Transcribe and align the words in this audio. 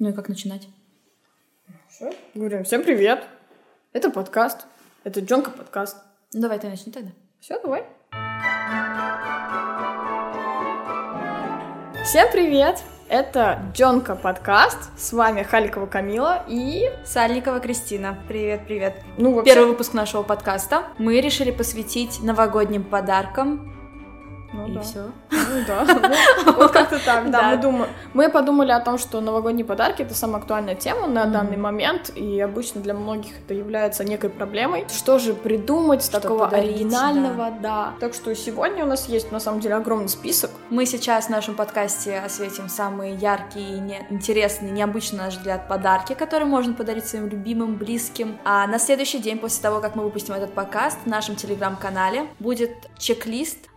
Ну 0.00 0.08
и 0.08 0.12
как 0.14 0.30
начинать? 0.30 0.66
Что? 1.94 2.10
Говорим, 2.34 2.64
всем 2.64 2.82
привет. 2.82 3.22
Это 3.92 4.08
подкаст. 4.08 4.64
Это 5.04 5.20
Джонка 5.20 5.50
подкаст. 5.50 5.98
Ну 6.32 6.40
давай 6.40 6.58
ты 6.58 6.70
начни 6.70 6.90
тогда. 6.90 7.10
Все, 7.38 7.60
давай. 7.60 7.84
Всем 12.02 12.28
привет! 12.32 12.82
Это 13.10 13.60
Джонка 13.74 14.16
подкаст. 14.16 14.78
С 14.98 15.12
вами 15.12 15.42
Халикова 15.42 15.84
Камила 15.84 16.46
и... 16.48 16.90
Сальникова 17.04 17.60
Кристина. 17.60 18.18
Привет, 18.26 18.64
привет. 18.66 19.02
Ну, 19.18 19.34
вообще... 19.34 19.52
Первый 19.52 19.68
выпуск 19.68 19.92
нашего 19.92 20.22
подкаста 20.22 20.84
мы 20.96 21.20
решили 21.20 21.50
посвятить 21.50 22.22
новогодним 22.22 22.84
подаркам. 22.84 23.79
Ну, 24.52 24.68
и 24.68 24.72
да. 24.72 24.80
все. 24.80 25.10
Ну 25.30 25.64
да, 25.66 25.84
вот 26.56 26.70
как-то 26.70 26.98
так, 27.04 27.30
да. 27.30 27.50
Мы, 27.50 27.56
думаем, 27.56 27.90
мы 28.14 28.28
подумали 28.28 28.72
о 28.72 28.80
том, 28.80 28.98
что 28.98 29.20
новогодние 29.20 29.64
подарки— 29.64 30.02
это 30.02 30.14
самая 30.14 30.40
актуальная 30.40 30.74
тема 30.74 31.06
на 31.06 31.26
данный 31.26 31.56
момент, 31.56 32.10
и 32.14 32.40
обычно 32.40 32.80
для 32.80 32.94
многих 32.94 33.32
это 33.44 33.54
является 33.54 34.04
некой 34.04 34.30
проблемой. 34.30 34.86
Что 34.88 35.18
же 35.18 35.34
придумать 35.34 36.08
такого 36.10 36.48
оригинального, 36.48 37.52
да. 37.62 37.94
Так 38.00 38.14
что 38.14 38.34
сегодня 38.34 38.84
у 38.84 38.88
нас 38.88 39.08
есть, 39.08 39.30
на 39.32 39.40
самом 39.40 39.60
деле, 39.60 39.76
огромный 39.76 40.08
список. 40.08 40.50
Мы 40.68 40.86
сейчас 40.86 41.26
в 41.26 41.30
нашем 41.30 41.54
подкасте 41.54 42.18
осветим 42.18 42.68
самые 42.68 43.14
яркие, 43.14 43.78
не- 43.78 44.06
интересные, 44.10 44.72
необычные, 44.72 45.18
на 45.18 45.24
наш 45.26 45.36
взгляд, 45.36 45.68
подарки, 45.68 46.14
которые 46.14 46.46
можно 46.46 46.74
подарить 46.74 47.06
своим 47.06 47.28
любимым, 47.28 47.76
близким. 47.76 48.38
А 48.44 48.66
на 48.66 48.78
следующий 48.78 49.18
день 49.18 49.38
после 49.38 49.62
того, 49.62 49.80
как 49.80 49.94
мы 49.94 50.04
выпустим 50.04 50.34
этот 50.34 50.52
подкаст, 50.52 50.98
в 51.04 51.06
нашем 51.06 51.36
телеграм-канале 51.36 52.26
будет 52.38 52.70
чек-лист 52.98 53.69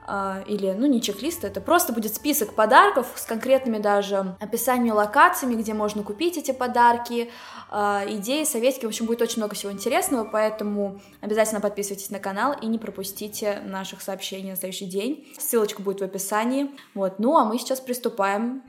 или, 0.48 0.76
ну, 0.78 0.86
не 0.86 1.02
чек-лист, 1.02 1.44
это 1.44 1.62
просто 1.62 1.94
будет 1.94 2.14
список 2.14 2.54
подарков 2.54 3.08
с 3.16 3.26
конкретными 3.26 3.78
даже 3.78 4.36
описаниями 4.40 4.92
локациями, 4.92 5.56
где 5.56 5.74
можно 5.74 6.04
купить 6.04 6.38
эти 6.38 6.52
подарки, 6.52 7.32
а, 7.76 8.04
идеи, 8.08 8.44
советики, 8.44 8.86
в 8.86 8.90
общем, 8.90 9.08
будет 9.08 9.24
очень 9.24 9.38
много 9.38 9.56
всего 9.56 9.72
интересного, 9.72 10.26
поэтому 10.26 11.02
обязательно 11.22 11.60
подписывайтесь 11.60 12.12
на 12.12 12.20
канал 12.20 12.54
и 12.62 12.68
не 12.68 12.78
пропустите 12.78 13.62
наших 13.66 14.02
сообщений 14.04 14.52
на 14.52 14.56
следующий 14.56 14.86
день. 14.86 15.28
Ссылочка 15.40 15.82
будет 15.82 16.02
в 16.02 16.04
описании. 16.04 16.70
Вот, 16.94 17.18
ну, 17.18 17.36
а 17.36 17.46
мы 17.46 17.58
сейчас 17.58 17.80
приступаем. 17.80 18.62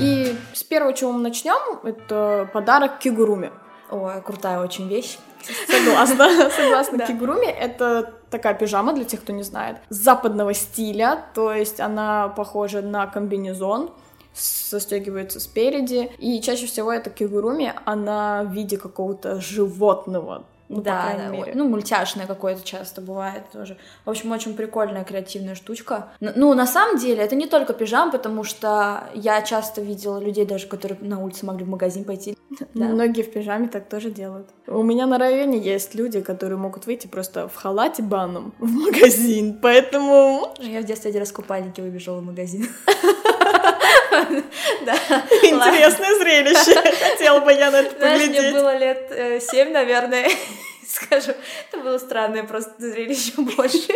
И 0.00 0.38
с 0.52 0.62
первого, 0.62 0.92
чего 0.94 1.10
мы 1.10 1.20
начнем, 1.20 1.80
это 1.82 2.48
подарок 2.52 3.00
кигуруми. 3.00 3.50
Ой, 3.90 4.22
крутая 4.22 4.60
очень 4.60 4.86
вещь. 4.86 5.18
Согласна, 5.66 6.50
согласна. 6.56 6.98
Да. 6.98 7.06
Кигуруми— 7.06 7.46
это 7.46 8.14
такая 8.30 8.54
пижама, 8.54 8.92
для 8.92 9.04
тех, 9.04 9.20
кто 9.20 9.32
не 9.32 9.42
знает, 9.42 9.78
западного 9.88 10.54
стиля, 10.54 11.24
то 11.34 11.52
есть 11.52 11.80
она 11.80 12.28
похожа 12.28 12.82
на 12.82 13.06
комбинезон, 13.06 13.90
застегивается 14.34 15.40
спереди, 15.40 16.10
и 16.18 16.40
чаще 16.40 16.66
всего 16.66 16.92
эта 16.92 17.10
кигуруми, 17.10 17.72
она 17.84 18.44
в 18.44 18.52
виде 18.52 18.76
какого-то 18.76 19.40
животного, 19.40 20.44
ну, 20.68 20.82
да, 20.82 21.14
да, 21.16 21.28
мере. 21.28 21.52
ну, 21.54 21.66
мультяшное 21.68 22.26
какое-то 22.26 22.62
часто 22.62 23.00
бывает 23.00 23.44
тоже. 23.52 23.78
В 24.04 24.10
общем, 24.10 24.32
очень 24.32 24.54
прикольная 24.54 25.04
креативная 25.04 25.54
штучка. 25.54 26.10
Ну, 26.20 26.52
на 26.54 26.66
самом 26.66 26.98
деле, 26.98 27.22
это 27.22 27.34
не 27.36 27.46
только 27.46 27.72
пижам, 27.72 28.10
потому 28.10 28.44
что 28.44 29.04
я 29.14 29.40
часто 29.42 29.80
видела 29.80 30.18
людей 30.18 30.44
даже, 30.44 30.66
которые 30.66 30.98
на 31.00 31.22
улице 31.22 31.46
могли 31.46 31.64
в 31.64 31.68
магазин 31.68 32.04
пойти. 32.04 32.36
Да. 32.74 32.86
Многие 32.86 33.22
в 33.22 33.32
пижаме 33.32 33.68
так 33.68 33.88
тоже 33.88 34.10
делают. 34.10 34.48
У 34.66 34.82
меня 34.82 35.06
на 35.06 35.18
районе 35.18 35.58
есть 35.58 35.94
люди, 35.94 36.20
которые 36.20 36.58
могут 36.58 36.86
выйти 36.86 37.06
просто 37.06 37.48
в 37.48 37.54
халате 37.54 38.02
банном 38.02 38.52
в 38.58 38.70
магазин, 38.70 39.58
поэтому 39.60 40.54
Я 40.58 40.80
в 40.80 40.84
детстве 40.84 41.10
один 41.10 41.20
раз 41.20 41.30
в 41.30 41.34
купальнике 41.34 41.82
выбежала 41.82 42.18
в 42.18 42.24
магазин. 42.24 42.66
Да. 44.84 44.94
интересное 45.42 46.14
зрелище. 46.18 46.74
Хотела 47.12 47.40
бы 47.40 47.52
я 47.52 47.70
на 47.70 47.76
это 47.80 47.98
Знаешь, 47.98 48.20
мне 48.20 48.28
поглядеть. 48.28 48.54
было 48.54 48.76
лет 48.76 49.06
э, 49.10 49.40
семь, 49.40 49.72
наверное, 49.72 50.28
скажу. 50.88 51.32
Это 51.70 51.82
было 51.82 51.98
странное 51.98 52.44
просто 52.44 52.72
зрелище 52.78 53.32
больше. 53.36 53.88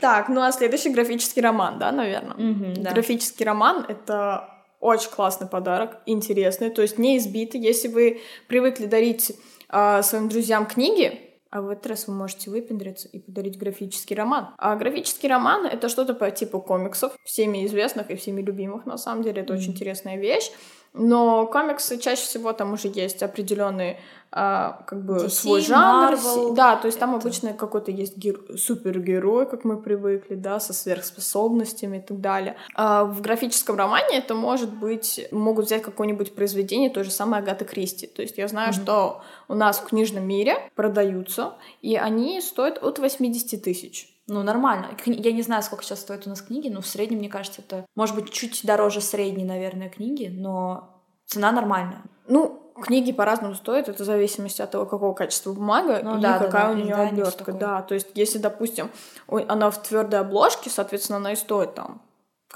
Так, 0.00 0.28
ну 0.28 0.42
а 0.42 0.52
следующий 0.52 0.90
графический 0.90 1.42
роман, 1.42 1.78
да, 1.78 1.90
наверное? 1.90 2.36
да. 2.76 2.92
Графический 2.92 3.44
роман— 3.44 3.84
это 3.88 4.48
очень 4.78 5.10
классный 5.10 5.48
подарок, 5.48 5.98
интересный, 6.06 6.70
то 6.70 6.82
есть 6.82 6.98
не 6.98 7.16
избитый. 7.18 7.60
Если 7.60 7.88
вы 7.88 8.20
привыкли 8.46 8.86
дарить 8.86 9.32
а, 9.68 10.02
своим 10.02 10.28
друзьям 10.28 10.66
книги, 10.66 11.25
а 11.56 11.62
в 11.62 11.70
этот 11.70 11.86
раз 11.86 12.06
вы 12.06 12.14
можете 12.14 12.50
выпендриться 12.50 13.08
и 13.08 13.18
подарить 13.18 13.56
графический 13.58 14.14
роман. 14.14 14.48
А 14.58 14.76
графический 14.76 15.28
роман— 15.28 15.64
это 15.72 15.88
что-то 15.88 16.12
по 16.12 16.30
типу 16.30 16.60
комиксов, 16.60 17.16
всеми 17.24 17.64
известных 17.64 18.10
и 18.10 18.16
всеми 18.16 18.42
любимых, 18.42 18.84
на 18.84 18.98
самом 18.98 19.22
деле, 19.22 19.40
это 19.40 19.54
очень 19.54 19.72
интересная 19.72 20.18
вещь. 20.18 20.50
Но 20.98 21.46
комиксы 21.46 21.98
чаще 21.98 22.22
всего 22.22 22.52
там 22.52 22.72
уже 22.72 22.88
есть 22.88 23.22
определенный 23.22 23.98
а, 24.32 24.82
как 24.86 25.04
бы 25.04 25.16
DC, 25.16 25.28
свой 25.30 25.60
жанр. 25.60 26.14
Marvel. 26.14 26.54
Да, 26.54 26.76
то 26.76 26.86
есть 26.86 26.98
там 26.98 27.14
Это- 27.14 27.26
обычно 27.26 27.52
какой-то 27.52 27.90
есть 27.90 28.16
гер- 28.18 28.56
супергерой, 28.58 29.46
как 29.46 29.64
мы 29.64 29.76
привыкли, 29.80 30.34
да, 30.34 30.58
со 30.58 30.72
сверхспособностями 30.72 31.98
и 31.98 32.00
так 32.00 32.20
далее. 32.20 32.56
А 32.74 33.04
в 33.04 33.20
графическом 33.20 33.76
романе 33.76 34.18
это 34.18 34.34
может 34.34 34.72
быть, 34.74 35.26
могут 35.30 35.66
взять 35.66 35.82
какое-нибудь 35.82 36.34
произведение 36.34 36.90
той 36.90 37.04
же 37.04 37.10
самой 37.10 37.40
Агаты 37.40 37.64
Кристи. 37.64 38.06
То 38.06 38.22
есть 38.22 38.36
я 38.38 38.48
знаю, 38.48 38.72
что 38.72 39.22
у 39.48 39.54
нас 39.54 39.78
в 39.78 39.84
книжном 39.84 40.26
мире 40.26 40.56
продаются, 40.74 41.54
и 41.82 41.96
они 41.96 42.40
стоят 42.40 42.82
от 42.82 42.98
80 42.98 43.62
тысяч. 43.62 44.15
Ну, 44.28 44.42
нормально. 44.42 44.88
Я 45.06 45.32
не 45.32 45.42
знаю, 45.42 45.62
сколько 45.62 45.84
сейчас 45.84 46.00
стоят 46.00 46.26
у 46.26 46.30
нас 46.30 46.42
книги, 46.42 46.68
но 46.68 46.80
в 46.80 46.86
среднем, 46.86 47.18
мне 47.18 47.28
кажется, 47.28 47.62
это, 47.62 47.86
может 47.94 48.16
быть, 48.16 48.30
чуть 48.30 48.64
дороже 48.64 49.00
средней, 49.00 49.44
наверное, 49.44 49.88
книги, 49.88 50.28
но 50.28 51.02
цена 51.26 51.52
нормальная. 51.52 52.02
Ну, 52.26 52.72
книги 52.82 53.12
по-разному 53.12 53.54
стоят, 53.54 53.88
это 53.88 54.02
в 54.02 54.06
зависимости 54.06 54.60
от 54.62 54.70
того, 54.70 54.84
какого 54.84 55.14
качества 55.14 55.52
бумага 55.52 56.00
Ну 56.02 56.18
и 56.18 56.20
да, 56.20 56.38
да, 56.38 56.44
какая 56.44 56.66
да, 56.66 56.70
у 56.72 56.74
нее 56.74 56.94
всё 56.94 57.02
обертка. 57.02 57.52
Да, 57.52 57.82
то 57.82 57.94
есть, 57.94 58.08
если, 58.14 58.38
допустим, 58.38 58.90
она 59.28 59.70
в 59.70 59.80
твердой 59.82 60.20
обложке, 60.20 60.70
соответственно, 60.70 61.18
она 61.18 61.32
и 61.32 61.36
стоит 61.36 61.74
там 61.74 62.02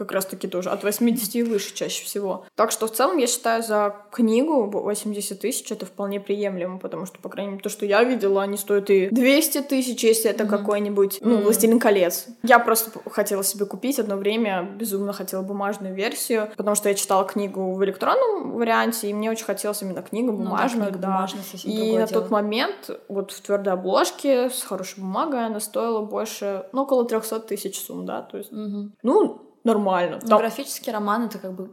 как 0.01 0.13
раз-таки 0.13 0.49
тоже 0.49 0.71
от 0.71 0.83
80 0.83 1.35
и 1.37 1.43
выше 1.43 1.75
чаще 1.75 2.05
всего. 2.05 2.45
Так 2.57 2.71
что 2.73 2.87
в 2.87 2.93
целом 2.93 3.19
я 3.19 3.27
считаю 3.27 3.63
за 3.63 3.95
книгу 4.11 4.65
80 4.71 5.39
тысяч 5.41 5.71
это 5.71 5.85
вполне 5.87 6.21
приемлемо, 6.21 6.79
потому 6.79 7.05
что, 7.07 7.19
по 7.21 7.29
крайней 7.29 7.53
мере, 7.53 7.63
то, 7.63 7.69
что 7.69 7.85
я 7.87 8.03
видела, 8.03 8.43
они 8.43 8.57
стоят 8.57 8.89
и 8.91 9.09
200 9.11 9.63
тысяч, 9.63 10.03
если 10.03 10.31
это 10.31 10.45
Мгм. 10.45 10.57
какой-нибудь, 10.59 11.19
ну. 11.21 11.43
«Властелин 11.43 11.79
колец». 11.79 12.27
Я 12.43 12.59
просто 12.59 12.91
хотела 13.11 13.45
себе 13.45 13.67
купить 13.67 13.99
одно 13.99 14.17
время, 14.17 14.63
безумно 14.63 15.13
хотела 15.13 15.43
бумажную 15.43 15.95
версию, 15.95 16.49
потому 16.57 16.75
что 16.77 16.89
я 16.89 16.95
читала 16.95 17.25
книгу 17.25 17.73
в 17.75 17.85
электронном 17.85 18.53
варианте, 18.53 19.09
и 19.11 19.13
мне 19.15 19.31
очень 19.31 19.45
хотелось 19.45 19.83
именно 19.83 20.03
книгу 20.03 20.33
Ну 20.33 20.39
да, 20.39 20.45
бумажную, 20.45 20.87
книга 20.91 20.99
да. 21.03 21.09
бумажная 21.09 21.43
И 21.65 21.93
на 21.99 22.07
дело. 22.07 22.23
тот 22.23 22.31
момент 22.31 22.91
вот 23.09 23.33
в 23.33 23.41
твердой 23.43 23.75
обложке 23.75 24.49
с 24.51 24.63
хорошей 24.63 25.01
бумагой 25.01 25.45
она 25.47 25.61
стоила 25.61 26.01
больше, 26.01 26.65
ну, 26.73 26.83
около 26.83 27.05
300 27.05 27.41
тысяч 27.41 27.79
сумм, 27.79 28.07
да, 28.07 28.23
то 28.23 28.39
есть, 28.39 28.53
Мгм. 28.53 28.95
ну, 29.03 29.43
нормально. 29.65 30.19
Ну, 30.23 30.29
Там- 30.29 30.39
графический 30.39 30.93
роман 30.93 31.27
это 31.27 31.39
как 31.39 31.53
бы 31.53 31.69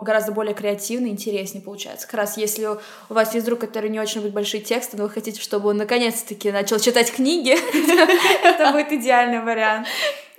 гораздо 0.00 0.32
более 0.32 0.54
креативно 0.54 1.06
и 1.06 1.10
интереснее 1.10 1.62
получается. 1.62 2.06
Как 2.06 2.14
раз 2.14 2.36
если 2.36 2.66
у 2.66 2.78
вас 3.08 3.34
есть 3.34 3.46
друг, 3.46 3.60
который 3.60 3.90
не 3.90 4.00
очень 4.00 4.20
любит 4.20 4.34
большие 4.34 4.62
тексты, 4.62 4.96
но 4.96 5.04
вы 5.04 5.10
хотите, 5.10 5.40
чтобы 5.40 5.70
он 5.70 5.76
наконец-таки 5.76 6.50
начал 6.52 6.78
читать 6.78 7.12
книги, 7.12 7.52
это 8.44 8.72
будет 8.72 8.92
идеальный 8.92 9.40
вариант. 9.40 9.86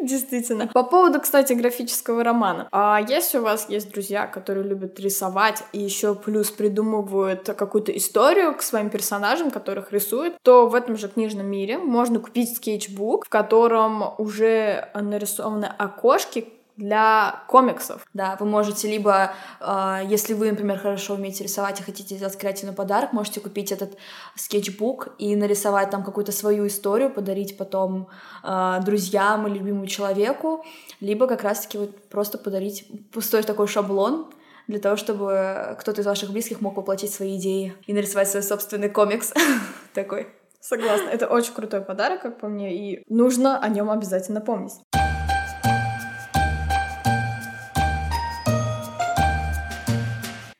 Действительно. 0.03 0.67
По 0.67 0.83
поводу, 0.83 1.21
кстати, 1.21 1.53
графического 1.53 2.23
романа. 2.25 2.67
А 2.71 2.99
если 3.07 3.37
у 3.37 3.43
вас 3.43 3.69
есть 3.69 3.89
друзья, 3.89 4.27
которые 4.27 4.67
любят 4.67 4.99
рисовать 4.99 5.63
и 5.71 5.79
еще 5.79 6.13
плюс 6.13 6.51
придумывают 6.51 7.45
какую-то 7.45 7.95
историю 7.95 8.53
к 8.53 8.61
своим 8.61 8.89
персонажам, 8.89 9.49
которых 9.49 9.93
рисуют, 9.93 10.35
то 10.41 10.67
в 10.67 10.75
этом 10.75 10.97
же 10.97 11.07
книжном 11.07 11.45
мире 11.45 11.77
можно 11.77 12.19
купить 12.19 12.57
скетчбук, 12.57 13.25
в 13.25 13.29
котором 13.29 14.13
уже 14.17 14.89
нарисованы 14.93 15.71
окошки 15.77 16.49
для 16.77 17.43
комиксов. 17.47 18.05
Да, 18.13 18.35
вы 18.39 18.45
можете 18.45 18.87
либо, 18.87 19.33
э, 19.59 20.01
если 20.05 20.33
вы, 20.33 20.51
например, 20.51 20.79
хорошо 20.79 21.13
умеете 21.13 21.43
рисовать 21.43 21.79
и 21.79 21.83
хотите 21.83 22.15
сделать 22.15 22.37
креативный 22.37 22.75
подарок, 22.75 23.13
можете 23.13 23.39
купить 23.39 23.71
этот 23.71 23.97
скетчбук 24.35 25.09
и 25.17 25.35
нарисовать 25.35 25.89
там 25.89 26.03
какую-то 26.03 26.31
свою 26.31 26.67
историю, 26.67 27.09
подарить 27.09 27.57
потом 27.57 28.07
э, 28.43 28.79
друзьям 28.85 29.47
или 29.47 29.59
любимому 29.59 29.87
человеку, 29.87 30.65
либо 30.99 31.27
как 31.27 31.43
раз-таки 31.43 31.77
вот 31.77 32.09
просто 32.09 32.37
подарить 32.37 32.87
пустой 33.11 33.43
такой 33.43 33.67
шаблон, 33.67 34.31
для 34.67 34.79
того, 34.79 34.95
чтобы 34.95 35.75
кто-то 35.79 36.01
из 36.01 36.05
ваших 36.05 36.31
близких 36.31 36.61
мог 36.61 36.77
воплотить 36.77 37.13
свои 37.13 37.37
идеи 37.37 37.75
и 37.85 37.93
нарисовать 37.93 38.29
свой 38.29 38.43
собственный 38.43 38.89
комикс 38.89 39.33
такой. 39.93 40.27
Согласна. 40.61 41.09
Это 41.09 41.27
очень 41.27 41.53
крутой 41.53 41.81
подарок, 41.81 42.21
как 42.21 42.39
по 42.39 42.47
мне, 42.47 42.73
и 42.73 43.03
нужно 43.09 43.59
о 43.59 43.67
нем 43.67 43.89
обязательно 43.89 44.39
помнить. 44.39 44.75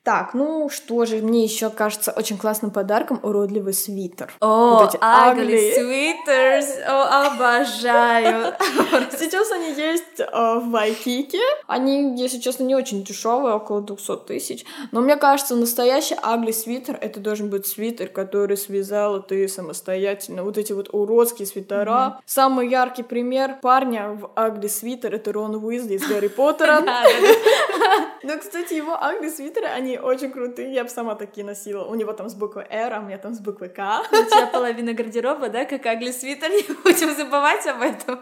Так, 0.04 0.34
ну 0.34 0.68
что 0.68 1.06
же, 1.06 1.16
мне 1.16 1.44
еще 1.44 1.70
кажется 1.70 2.12
очень 2.12 2.36
классным 2.36 2.70
подарком 2.70 3.20
уродливый 3.22 3.72
свитер. 3.72 4.34
О, 4.38 4.80
Вот 4.80 4.94
эти 4.94 5.02
ugly 5.02 5.72
sweaters, 5.78 6.82
о, 6.86 7.32
обожаю. 7.32 8.52
Сейчас 9.18 9.50
они 9.50 9.72
есть 9.72 10.20
э, 10.20 10.26
в 10.26 10.68
Вайкике. 10.70 11.40
Они, 11.66 12.20
если 12.20 12.38
честно, 12.38 12.64
не 12.64 12.74
очень 12.74 13.02
дешевые, 13.02 13.54
около 13.54 13.80
200 13.80 14.26
тысяч. 14.26 14.66
Но 14.92 15.00
мне 15.00 15.16
кажется, 15.16 15.56
настоящий 15.56 16.16
ugly 16.16 16.52
свитер 16.52 16.98
это 17.00 17.18
должен 17.18 17.48
быть 17.48 17.66
свитер, 17.66 18.08
который 18.08 18.58
связала 18.58 19.20
ты 19.20 19.48
самостоятельно. 19.48 20.44
Вот 20.44 20.58
эти 20.58 20.74
вот 20.74 20.90
уродские 20.92 21.46
свитера. 21.46 22.20
Самый 22.26 22.68
яркий 22.68 23.04
пример 23.04 23.56
парня 23.62 24.10
в 24.10 24.30
ugly 24.36 24.68
свитер 24.68 25.14
это 25.14 25.32
Рон 25.32 25.54
Уизли 25.54 25.94
из 25.94 26.06
Гарри 26.06 26.28
Поттера. 26.28 26.82
Но, 28.22 28.38
кстати, 28.38 28.74
его 28.74 28.92
ugly 28.92 29.30
свитеры, 29.30 29.66
они 29.66 29.93
очень 29.98 30.30
крутые. 30.30 30.72
Я 30.72 30.84
бы 30.84 30.90
сама 30.90 31.14
такие 31.14 31.44
носила. 31.44 31.84
У 31.84 31.94
него 31.94 32.12
там 32.12 32.28
с 32.28 32.34
буквы 32.34 32.66
R, 32.68 32.92
а 32.92 33.00
у 33.00 33.02
меня 33.02 33.18
там 33.18 33.34
с 33.34 33.40
буквы 33.40 33.68
К. 33.68 34.02
У 34.10 34.24
тебя 34.24 34.46
половина 34.46 34.92
гардероба, 34.92 35.48
да, 35.48 35.64
как 35.64 35.86
агли 35.86 36.10
свитер, 36.10 36.50
не 36.50 36.62
будем 36.84 37.14
забывать 37.14 37.66
об 37.66 37.82
этом. 37.82 38.20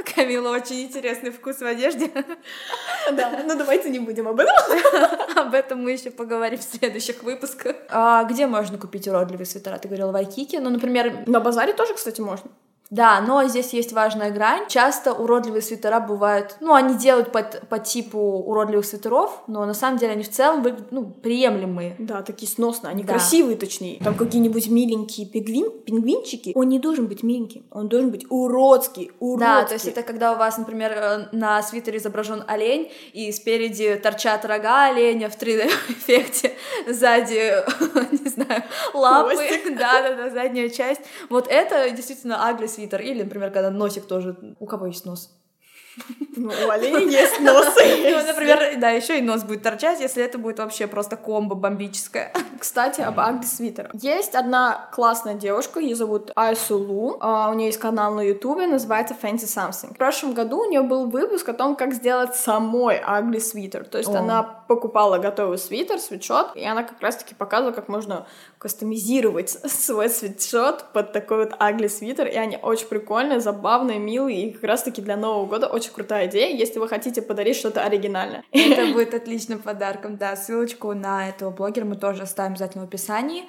У 0.00 0.14
Камила 0.14 0.50
очень 0.50 0.82
интересный 0.84 1.30
вкус 1.30 1.58
в 1.58 1.66
одежде. 1.66 2.10
Да, 3.12 3.42
ну 3.46 3.56
давайте 3.56 3.90
не 3.90 3.98
будем 3.98 4.28
об 4.28 4.40
этом. 4.40 4.54
Об 5.36 5.54
этом 5.54 5.82
мы 5.82 5.92
еще 5.92 6.10
поговорим 6.10 6.58
в 6.58 6.62
следующих 6.62 7.22
выпусках. 7.22 7.76
А 7.88 8.24
где 8.24 8.46
можно 8.46 8.78
купить 8.78 9.06
уродливые 9.08 9.46
свитера? 9.46 9.78
Ты 9.78 9.88
говорила 9.88 10.12
в 10.12 10.16
Айкике. 10.16 10.60
Ну, 10.60 10.70
например, 10.70 11.24
На 11.26 11.40
базаре 11.40 11.72
тоже, 11.72 11.94
кстати, 11.94 12.20
можно. 12.20 12.50
Да, 12.90 13.20
но 13.20 13.44
здесь 13.48 13.72
есть 13.72 13.92
важная 13.92 14.30
грань. 14.30 14.68
Часто 14.68 15.12
уродливые 15.12 15.62
свитера 15.62 15.98
бывают... 15.98 16.56
Ну, 16.60 16.72
они 16.72 16.94
делают 16.94 17.32
по, 17.32 17.42
по 17.42 17.78
типу 17.78 18.18
уродливых 18.18 18.86
свитеров, 18.86 19.42
но 19.48 19.64
на 19.66 19.74
самом 19.74 19.98
деле 19.98 20.12
они 20.12 20.22
в 20.22 20.30
целом 20.30 20.62
выглядят, 20.62 20.92
ну, 20.92 21.04
приемлемые. 21.04 21.96
Да, 21.98 22.22
такие 22.22 22.50
сносные, 22.50 22.92
они 22.92 23.02
Да. 23.02 23.14
красивые, 23.14 23.56
точнее. 23.56 23.98
Там 24.04 24.14
какие-нибудь 24.14 24.68
миленькие 24.68 25.26
пингвин, 25.26 25.70
пингвинчики. 25.84 26.52
Он 26.54 26.68
не 26.68 26.78
должен 26.78 27.06
быть 27.06 27.24
миленьким, 27.24 27.64
он 27.72 27.88
должен 27.88 28.10
быть 28.10 28.24
уродский, 28.30 29.10
уродский. 29.18 29.46
Да, 29.46 29.64
то 29.64 29.74
есть 29.74 29.86
это 29.86 30.02
когда 30.02 30.32
у 30.32 30.36
вас, 30.36 30.56
например, 30.56 30.92
э, 30.92 31.28
на 31.32 31.62
свитере 31.62 31.98
изображен 31.98 32.44
олень, 32.46 32.92
и 33.12 33.32
спереди 33.32 33.96
торчат 33.96 34.44
рога 34.44 34.86
оленя 34.86 35.28
в 35.28 35.36
3D-эффекте, 35.36 36.52
сзади, 36.88 37.52
не 38.22 38.28
знаю, 38.28 38.62
лапы, 38.94 39.36
да-да-да, 39.70 40.30
задняя 40.34 40.68
часть. 40.68 41.00
Вот 41.30 41.48
это 41.48 41.90
действительно 41.90 42.46
агли 42.46 42.66
свитер. 42.76 43.00
Или, 43.00 43.22
например, 43.22 43.50
когда 43.50 43.70
носик 43.70 44.06
тоже... 44.06 44.56
У 44.60 44.66
кого 44.66 44.86
есть 44.86 45.04
нос? 45.04 45.36
Ну, 46.36 46.52
у 46.66 46.70
оленей 46.70 47.10
есть 47.10 47.40
носы. 47.40 47.84
Ну, 48.16 48.26
например, 48.26 48.78
да, 48.78 48.90
еще 48.90 49.18
и 49.18 49.22
нос 49.22 49.42
будет 49.42 49.62
торчать, 49.62 50.00
если 50.00 50.22
это 50.22 50.38
будет 50.38 50.58
вообще 50.58 50.86
просто 50.86 51.16
комбо 51.16 51.54
бомбическое. 51.54 52.32
Кстати, 52.60 53.00
об 53.00 53.18
Агде 53.18 53.46
Свитер. 53.46 53.90
Есть 53.94 54.34
одна 54.34 54.88
классная 54.92 55.34
девушка, 55.34 55.80
ее 55.80 55.94
зовут 55.94 56.30
Айсулу. 56.36 57.16
А, 57.20 57.50
У 57.50 57.54
нее 57.54 57.68
есть 57.68 57.78
канал 57.78 58.14
на 58.14 58.20
ютубе, 58.20 58.66
называется 58.66 59.16
Fancy 59.20 59.46
Something. 59.46 59.94
В 59.94 59.96
прошлом 59.96 60.34
году 60.34 60.60
у 60.60 60.70
нее 60.70 60.82
был 60.82 61.06
выпуск 61.08 61.48
о 61.48 61.52
том, 61.52 61.76
как 61.76 61.94
сделать 61.94 62.34
самой 62.36 63.00
Ugly 63.00 63.40
свитер. 63.40 63.84
То 63.84 63.98
есть 63.98 64.14
она 64.14 64.42
покупала 64.42 65.18
готовый 65.18 65.58
свитер, 65.58 65.98
свитшот, 65.98 66.54
и 66.54 66.64
она 66.64 66.82
как 66.82 67.00
раз-таки 67.00 67.34
показывала, 67.34 67.72
как 67.72 67.88
можно 67.88 68.26
кастомизировать 68.58 69.50
свой 69.66 70.08
свитшот 70.10 70.92
под 70.92 71.12
такой 71.12 71.44
вот 71.44 71.52
Ugly 71.60 71.88
свитер. 71.88 72.26
И 72.26 72.36
они 72.36 72.58
очень 72.62 72.86
прикольные, 72.86 73.40
забавные, 73.40 73.98
милые, 73.98 74.48
и 74.48 74.52
как 74.52 74.64
раз-таки 74.64 75.00
для 75.02 75.16
Нового 75.16 75.46
года 75.46 75.66
очень 75.66 75.85
крутая 75.92 76.26
идея, 76.28 76.54
если 76.56 76.78
вы 76.78 76.88
хотите 76.88 77.22
подарить 77.22 77.56
что-то 77.56 77.82
оригинальное. 77.84 78.42
Это 78.52 78.86
будет 78.92 79.14
отличным 79.14 79.58
подарком, 79.60 80.16
да. 80.16 80.36
Ссылочку 80.36 80.92
на 80.94 81.28
этого 81.28 81.50
блогера 81.50 81.84
мы 81.84 81.96
тоже 81.96 82.22
оставим 82.22 82.52
обязательно 82.52 82.84
в 82.84 82.88
описании, 82.88 83.44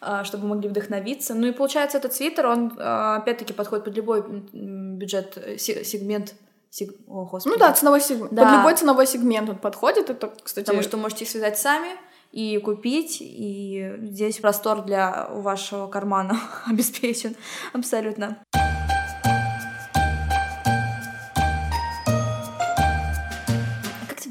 а, 0.00 0.24
чтобы 0.24 0.46
могли 0.46 0.68
вдохновиться. 0.68 1.34
Ну 1.34 1.46
и 1.46 1.52
получается, 1.52 1.98
этот 1.98 2.12
свитер, 2.14 2.46
он 2.46 2.72
а, 2.78 3.16
опять-таки 3.16 3.52
подходит 3.52 3.84
под 3.84 3.96
любой 3.96 4.22
бюджет, 4.52 5.36
э, 5.36 5.58
се- 5.58 5.84
сегмент. 5.84 6.34
сег- 6.70 6.94
О, 7.06 7.24
господи. 7.26 7.52
Ну 7.54 7.58
да, 7.58 7.72
ценовой 7.72 8.00
сегмент. 8.00 8.32
Да. 8.32 8.44
Под 8.44 8.52
любой 8.58 8.74
ценовой 8.76 9.06
сегмент 9.06 9.48
он 9.50 9.56
подходит. 9.56 10.10
Это, 10.10 10.32
кстати, 10.42 10.64
Потому 10.66 10.82
что 10.82 10.96
можете 10.96 11.24
их 11.24 11.30
связать 11.30 11.58
сами 11.58 11.88
и 12.32 12.56
купить, 12.58 13.18
и 13.20 13.92
здесь 14.00 14.38
простор 14.38 14.82
для 14.82 15.26
вашего 15.30 15.86
кармана 15.86 16.40
обеспечен 16.66 17.36
абсолютно. 17.74 18.38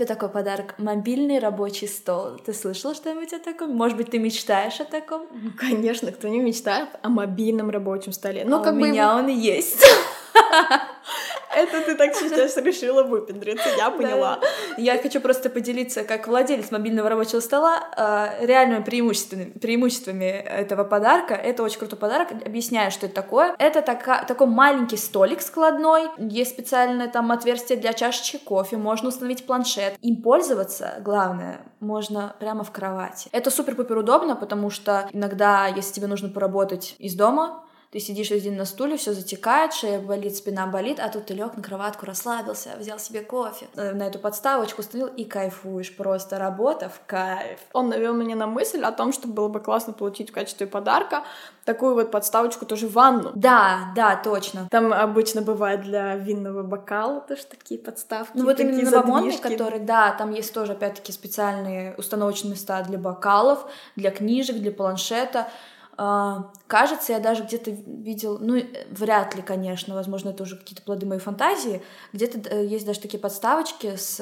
Тебе 0.01 0.07
такой 0.07 0.30
подарок? 0.30 0.74
Мобильный 0.80 1.38
рабочий 1.38 1.88
стол. 1.88 2.38
Ты 2.44 2.53
слышала 2.53 2.95
что-нибудь 2.95 3.33
о 3.33 3.39
таком? 3.39 3.75
Может 3.75 3.98
быть, 3.98 4.09
ты 4.09 4.18
мечтаешь 4.18 4.80
о 4.80 4.86
таком? 4.86 5.27
Ну, 5.31 5.51
конечно, 5.56 6.12
кто 6.12 6.27
не 6.27 6.39
мечтает 6.39 6.89
о 7.03 7.09
мобильном 7.09 7.69
рабочем 7.69 8.12
столе. 8.12 8.44
Ну, 8.45 8.62
А 8.62 8.63
как 8.63 8.74
у 8.74 8.80
бы 8.80 8.89
меня 8.89 9.15
он 9.15 9.30
и 9.30 9.33
есть. 9.33 9.86
это 11.56 11.81
ты 11.81 11.95
так 11.95 12.15
сейчас 12.15 12.57
решила 12.57 13.03
выпендриться, 13.03 13.69
я 13.77 13.89
поняла. 13.92 14.39
Я 14.77 14.98
хочу 14.98 15.19
просто 15.21 15.50
поделиться, 15.50 16.03
как 16.03 16.27
владелец 16.27 16.71
мобильного 16.71 17.09
рабочего 17.09 17.39
стола, 17.39 17.83
э, 17.95 18.45
реальными 18.45 18.83
преимуществами, 18.83 19.45
преимуществами 19.45 20.25
этого 20.25 20.83
подарка. 20.83 21.33
Это 21.33 21.63
очень 21.63 21.80
крутой 21.80 22.00
подарок. 22.00 22.30
Объясняю, 22.45 22.92
что 22.92 23.06
это 23.06 23.15
такое. 23.15 23.56
Это 23.59 23.81
така- 23.81 24.24
такой 24.24 24.48
маленький 24.48 24.98
столик 24.98 25.42
складной. 25.42 26.09
Есть 26.18 26.51
специальное 26.51 27.07
там 27.07 27.31
отверстие 27.31 27.77
для 27.77 27.94
чашечки 27.94 28.38
кофе. 28.38 28.77
Можно 28.77 29.09
установить 29.09 29.45
планшет. 29.45 29.95
Им 30.01 30.21
пользоваться, 30.21 30.95
главное, 31.00 31.62
можно 31.80 32.36
прямо 32.39 32.63
в 32.63 32.71
кровати. 32.71 33.30
Это 33.31 33.50
супер-пупер 33.51 33.97
удобно, 33.97 34.36
потому 34.36 34.69
что 34.69 35.07
иногда, 35.12 35.68
если 35.68 35.94
тебе 35.94 36.07
нужно 36.07 36.30
поработать 36.30 36.95
из 37.00 37.15
дома, 37.15 37.63
ты 37.91 37.99
сидишь 37.99 38.29
весь 38.31 38.43
день 38.43 38.55
на 38.55 38.63
стуле, 38.63 38.95
все 38.95 39.11
затекает, 39.11 39.73
шея 39.73 39.99
болит, 39.99 40.38
спина 40.38 40.65
болит, 40.65 40.99
а 40.99 41.09
тут 41.09 41.25
ты 41.25 41.33
лег 41.33 41.57
на 41.57 41.61
кроватку, 41.61 42.05
расслабился, 42.05 42.69
взял 42.77 42.99
себе 42.99 43.21
кофе, 43.21 43.67
э, 43.75 43.91
на 43.93 44.03
эту 44.03 44.17
подставочку 44.17 44.81
установил 44.81 45.13
и 45.13 45.25
кайфуешь. 45.25 45.95
Просто 45.95 46.39
работа 46.39 46.88
в 46.88 47.01
кайф. 47.05 47.59
Он 47.73 47.89
навел 47.89 48.13
меня 48.13 48.38
на 48.38 48.47
мысль 48.47 48.81
о 48.81 48.93
том, 48.93 49.11
что 49.11 49.27
было 49.27 49.49
бы 49.49 49.59
классно 49.59 49.91
получить 49.91 50.29
в 50.29 50.33
качестве 50.33 50.67
подарка 50.67 51.23
такую 51.65 51.93
вот 51.93 52.11
подставочку 52.11 52.65
тоже 52.65 52.88
в 52.88 52.93
ванну. 52.93 53.31
Да, 53.35 53.91
да, 53.95 54.15
точно. 54.15 54.67
Там 54.71 54.94
обычно 54.94 55.41
бывает 55.41 55.81
для 55.81 56.15
винного 56.15 56.63
бокала 56.63 57.21
тоже 57.21 57.44
такие 57.45 57.79
подставки. 57.79 58.31
Ну 58.35 58.45
вот 58.45 58.59
именно 58.59 58.81
новомодный, 58.83 59.31
задвижки. 59.31 59.57
который, 59.57 59.79
да, 59.79 60.13
там 60.13 60.31
есть 60.31 60.53
тоже 60.53 60.73
опять-таки 60.73 61.11
специальные 61.11 61.95
установочные 61.97 62.51
места 62.51 62.81
для 62.83 62.97
бокалов, 62.97 63.65
для 63.95 64.11
книжек, 64.11 64.57
для 64.57 64.71
планшета. 64.71 65.49
А, 65.97 66.51
Кажется, 66.67 67.11
я 67.13 67.19
даже 67.19 67.43
где-то 67.43 67.71
видел, 67.71 68.38
ну, 68.39 68.55
э, 68.55 68.63
вряд 68.91 69.35
ли, 69.35 69.41
конечно, 69.41 69.93
возможно, 69.93 70.29
это 70.29 70.43
уже 70.43 70.55
какие-то 70.55 70.81
плоды 70.83 71.05
моей 71.05 71.19
фантазии, 71.19 71.81
где-то 72.13 72.49
э, 72.49 72.66
есть 72.66 72.85
даже 72.85 73.01
такие 73.01 73.19
подставочки 73.19 73.95
с 73.97 74.19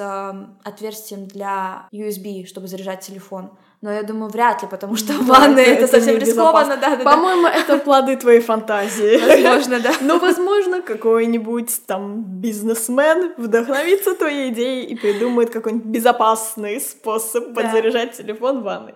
отверстием 0.63 1.27
для 1.27 1.87
USB, 1.93 2.45
чтобы 2.47 2.67
заряжать 2.67 3.01
телефон. 3.01 3.51
Но 3.81 3.91
я 3.93 4.03
думаю, 4.03 4.29
вряд 4.29 4.61
ли, 4.61 4.67
потому 4.67 4.97
что 4.97 5.13
Да, 5.13 5.23
ванной 5.23 5.63
это, 5.63 5.87
совсем 5.87 6.15
небезопасно. 6.15 6.73
рискованно, 6.73 6.77
да, 6.81 6.89
да, 6.89 6.95
да. 6.97 7.03
По-моему, 7.11 7.47
это 7.47 7.77
плоды 7.77 8.17
твоей 8.17 8.41
фантазии. 8.41 9.17
Возможно, 9.43 9.79
да. 9.79 9.93
Но, 10.01 10.19
возможно, 10.19 10.81
какой-нибудь 10.81 11.85
там 11.85 12.23
бизнесмен 12.23 13.33
вдохновится 13.37 14.15
твоей 14.15 14.51
идеей 14.51 14.85
и 14.85 14.95
придумает 14.95 15.51
какой-нибудь 15.51 15.85
безопасный 15.85 16.81
способ 16.81 17.53
Да. 17.53 17.61
подзаряжать 17.61 18.17
телефон 18.17 18.59
в 18.61 18.63
ванной. 18.63 18.95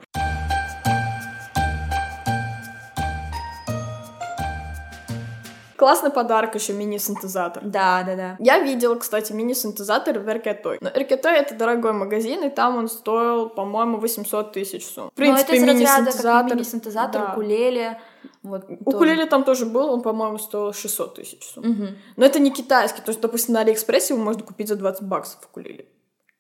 Классный 5.84 6.12
подарок 6.12 6.56
еще 6.56 6.72
мини-синтезатор. 6.72 7.62
Да, 7.66 8.04
да, 8.04 8.16
да. 8.16 8.36
Я 8.40 8.60
видела, 8.60 8.96
кстати, 8.96 9.34
мини-синтезатор 9.34 10.18
в 10.18 10.30
Эркетой. 10.30 10.78
Но 10.80 10.88
Эркетой— 10.88 11.34
это 11.40 11.56
дорогой 11.56 11.92
магазин, 11.92 12.42
и 12.46 12.50
там 12.50 12.78
он 12.78 12.88
стоил, 12.88 13.50
по-моему, 13.50 13.98
800 13.98 14.54
тысяч 14.54 14.86
сумм. 14.86 15.10
В 15.10 15.14
принципе, 15.14 15.60
Но 15.60 15.66
Ну, 15.66 15.68
как 15.68 15.76
мини-синтезатор... 15.76 16.56
мини-синтезатор, 16.56 17.22
да. 17.22 17.32
укулеле. 17.34 18.00
Вот, 18.44 18.64
Укулеле 18.86 19.26
там 19.26 19.44
тоже 19.44 19.66
был, 19.66 19.92
он, 19.92 20.02
по-моему, 20.02 20.38
стоил 20.38 20.72
600 20.72 21.16
тысяч 21.16 21.44
сумм. 21.44 21.70
Угу. 21.70 21.88
Но 22.16 22.26
это 22.26 22.40
не 22.40 22.52
китайский, 22.52 23.02
то 23.02 23.10
есть, 23.10 23.20
допустим, 23.20 23.56
на 23.56 23.60
Алиэкспрессе 23.60 24.14
его 24.14 24.24
можно 24.24 24.42
купить 24.42 24.70
за 24.70 24.78
20 24.78 25.04
баксов 25.04 25.40
укулеле. 25.52 25.86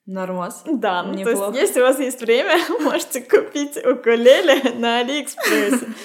Нормас. 0.06 0.64
Да, 0.66 1.04
ну, 1.04 1.22
то 1.22 1.30
есть, 1.30 1.42
если 1.54 1.82
у 1.82 1.84
вас 1.84 2.00
есть 2.00 2.22
время, 2.22 2.60
можете 2.82 3.22
купить 3.22 3.76
укулеле 3.78 4.74
на 4.76 5.00
Алиэкспрессе. 5.00 5.88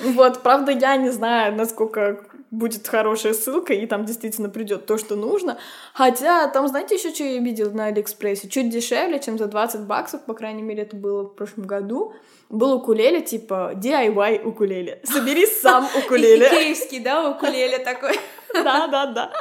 Вот, 0.00 0.44
правда, 0.44 0.70
я 0.70 0.96
не 0.96 1.10
знаю, 1.10 1.56
насколько 1.56 2.24
будет 2.50 2.86
хорошая 2.86 3.34
ссылка, 3.34 3.72
и 3.74 3.86
там 3.86 4.04
действительно 4.04 4.48
придет 4.48 4.86
то, 4.86 4.98
что 4.98 5.16
нужно. 5.16 5.58
Хотя 5.92 6.48
там, 6.48 6.68
знаете, 6.68 6.94
еще 6.94 7.12
что 7.12 7.24
я 7.24 7.38
видела 7.38 7.70
на 7.70 7.86
Алиэкспрессе? 7.86 8.48
Чуть 8.48 8.70
дешевле, 8.70 9.20
чем 9.20 9.38
за 9.38 9.46
20 9.46 9.82
баксов, 9.82 10.24
по 10.24 10.34
крайней 10.34 10.62
мере, 10.62 10.82
это 10.82 10.96
было 10.96 11.24
в 11.24 11.34
прошлом 11.34 11.66
году. 11.66 12.14
Был 12.48 12.72
укулеле, 12.74 13.20
типа 13.20 13.72
DIY 13.74 14.42
укулеле. 14.44 15.00
Собери 15.04 15.46
сам 15.46 15.86
укулеле. 15.98 16.48
Киевский, 16.48 17.00
да, 17.00 17.30
укулеле 17.30 17.78
такой. 17.78 18.14
Да, 18.54 18.86
да, 18.88 19.06
да. 19.06 19.32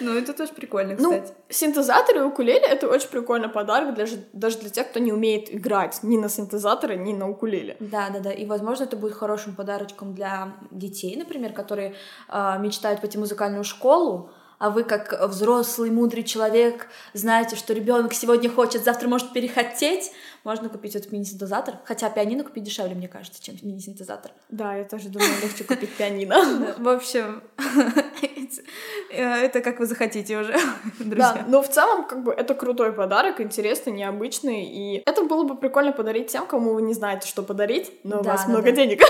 Ну, 0.00 0.16
это 0.16 0.32
тоже 0.32 0.52
прикольно, 0.52 0.94
Ну, 0.98 1.10
кстати. 1.10 1.34
синтезатор 1.48 2.16
и 2.16 2.20
укулеле— 2.20 2.60
это 2.68 2.88
очень 2.88 3.08
прикольный 3.08 3.48
подарок 3.48 3.94
даже, 3.94 4.16
даже 4.32 4.58
для 4.58 4.70
тех, 4.70 4.88
кто 4.90 5.00
не 5.00 5.12
умеет 5.12 5.52
играть 5.52 6.00
ни 6.02 6.16
на 6.16 6.28
синтезаторе, 6.28 6.96
ни 6.96 7.12
на 7.12 7.28
укулеле. 7.28 7.76
Да, 7.80 8.08
да, 8.10 8.20
да. 8.20 8.30
И, 8.32 8.46
возможно, 8.46 8.84
это 8.84 8.96
будет 8.96 9.14
хорошим 9.14 9.54
подарочком 9.56 10.14
для 10.14 10.52
детей, 10.70 11.16
например, 11.16 11.52
которые 11.52 11.94
э, 12.28 12.56
мечтают 12.60 13.00
пойти 13.00 13.16
в 13.16 13.20
музыкальную 13.20 13.64
школу, 13.64 14.30
а 14.58 14.70
вы, 14.70 14.82
как 14.82 15.28
взрослый, 15.28 15.90
мудрый 15.90 16.24
человек, 16.24 16.88
знаете, 17.12 17.54
что 17.54 17.72
ребенок 17.72 18.12
сегодня 18.12 18.50
хочет, 18.50 18.82
завтра 18.84 19.08
может 19.08 19.32
перехотеть, 19.32 20.10
можно 20.44 20.68
купить 20.68 20.96
этот 20.96 21.12
мини-синтезатор. 21.12 21.76
Хотя 21.84 22.10
пианино 22.10 22.44
купить 22.44 22.64
дешевле, 22.64 22.94
мне 22.94 23.08
кажется, 23.08 23.42
чем 23.42 23.56
мини-синтезатор. 23.62 24.30
Да, 24.48 24.74
я 24.74 24.84
тоже 24.84 25.08
думаю, 25.08 25.30
легче 25.42 25.64
купить 25.64 25.94
пианино. 25.94 26.74
В 26.78 26.88
общем, 26.88 27.42
это 29.10 29.60
как 29.60 29.80
вы 29.80 29.86
захотите 29.86 30.38
уже, 30.38 30.52
Да, 31.00 31.32
друзья. 31.32 31.44
но 31.48 31.62
в 31.62 31.68
целом, 31.68 32.06
как 32.06 32.22
бы, 32.22 32.32
это 32.32 32.54
крутой 32.54 32.92
подарок, 32.92 33.40
интересный, 33.40 33.92
необычный, 33.92 34.64
и 34.64 35.02
это 35.06 35.22
было 35.24 35.44
бы 35.44 35.56
прикольно 35.56 35.92
подарить 35.92 36.28
тем, 36.28 36.46
кому 36.46 36.74
вы 36.74 36.82
не 36.82 36.94
знаете, 36.94 37.28
что 37.28 37.42
подарить, 37.42 37.92
но 38.04 38.20
у 38.20 38.22
вас 38.22 38.46
много 38.46 38.72
денег. 38.72 39.02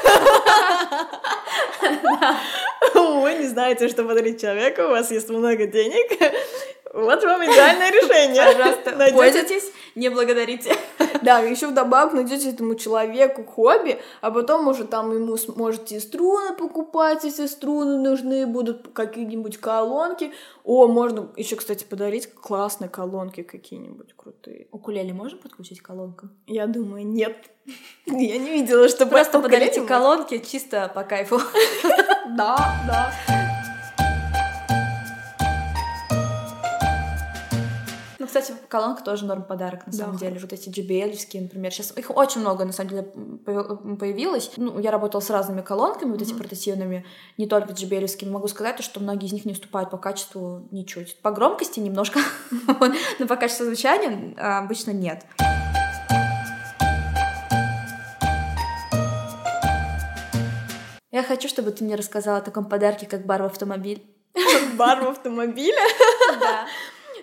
Вы 2.94 3.34
не 3.34 3.46
знаете, 3.46 3.88
что 3.88 4.04
подарить 4.04 4.40
человеку, 4.40 4.82
у 4.82 4.88
вас 4.88 5.10
есть 5.10 5.28
много 5.28 5.66
денег. 5.66 6.34
Вот 6.94 7.22
вам 7.22 7.44
идеальное 7.44 7.90
решение. 7.90 8.44
Пожалуйста, 8.44 8.92
Найдете- 8.96 9.14
пользуйтесь, 9.16 9.72
не 9.94 10.08
благодарите. 10.08 10.74
Да, 11.22 11.40
еще 11.40 11.66
вдобавок 11.66 12.14
найдете 12.14 12.50
этому 12.50 12.74
человеку 12.76 13.44
хобби, 13.44 13.98
а 14.20 14.30
потом 14.30 14.68
уже 14.68 14.84
там 14.84 15.12
ему 15.12 15.36
сможете 15.36 16.00
струны 16.00 16.54
покупать, 16.54 17.24
если 17.24 17.46
струны 17.46 17.98
нужны 17.98 18.46
будут, 18.46 18.88
какие-нибудь 18.92 19.58
колонки. 19.58 20.32
О, 20.64 20.86
можно 20.86 21.28
еще, 21.36 21.56
кстати, 21.56 21.84
подарить 21.84 22.32
классные 22.34 22.88
колонки 22.88 23.42
какие-нибудь 23.42 24.14
крутые. 24.16 24.68
Укулеле 24.70 25.12
можно 25.12 25.38
подключить 25.38 25.80
к 25.80 25.86
колонкам? 25.86 26.30
Я 26.46 26.66
думаю, 26.66 27.06
нет. 27.06 27.36
Я 28.06 28.38
не 28.38 28.50
видела, 28.50 28.88
что 28.88 29.06
Просто 29.06 29.40
подарите 29.40 29.82
колонки 29.82 30.38
чисто 30.38 30.90
по 30.94 31.02
кайфу. 31.04 31.40
Да, 32.30 32.56
да. 32.86 33.47
Кстати, 38.28 38.54
колонка 38.68 39.02
тоже 39.02 39.24
норм 39.24 39.42
подарок, 39.42 39.86
на 39.86 39.92
Да. 39.92 39.98
самом 39.98 40.16
деле. 40.18 40.38
Вот 40.38 40.52
эти 40.52 40.68
JBL-евские, 40.68 41.42
например. 41.42 41.72
Сейчас 41.72 41.92
их 41.96 42.16
очень 42.16 42.40
много, 42.42 42.64
на 42.64 42.72
самом 42.72 42.90
деле, 42.90 43.02
появ- 43.44 43.96
появилось. 43.98 44.52
Ну, 44.56 44.78
я 44.78 44.90
работала 44.92 45.20
с 45.20 45.30
разными 45.30 45.62
колонками, 45.62 46.12
вот 46.12 46.22
эти 46.22 46.32
портативными, 46.32 47.04
не 47.36 47.46
только 47.46 47.72
JBL-евскими. 47.72 48.30
Могу 48.30 48.46
сказать, 48.48 48.80
что 48.84 49.00
многие 49.00 49.26
из 49.26 49.32
них 49.32 49.44
не 49.44 49.52
уступают 49.52 49.90
по 49.90 49.98
качеству 49.98 50.68
ничуть. 50.70 51.20
По 51.22 51.32
громкости 51.32 51.80
немножко, 51.80 52.20
но 53.18 53.26
по 53.26 53.36
качеству 53.36 53.66
звучания 53.66 54.34
а, 54.36 54.58
обычно 54.60 54.92
нет. 54.92 55.24
Я 61.10 61.22
хочу, 61.22 61.48
чтобы 61.48 61.70
ты 61.70 61.84
мне 61.84 61.96
рассказала 61.96 62.38
о 62.38 62.42
таком 62.42 62.66
подарке, 62.68 63.06
как 63.06 63.24
бар 63.26 63.42
в 63.42 63.46
автомобиль. 63.46 64.02
Бар 64.74 65.02
в 65.04 65.08
автомобиле. 65.08 65.74
Да. 66.40 66.66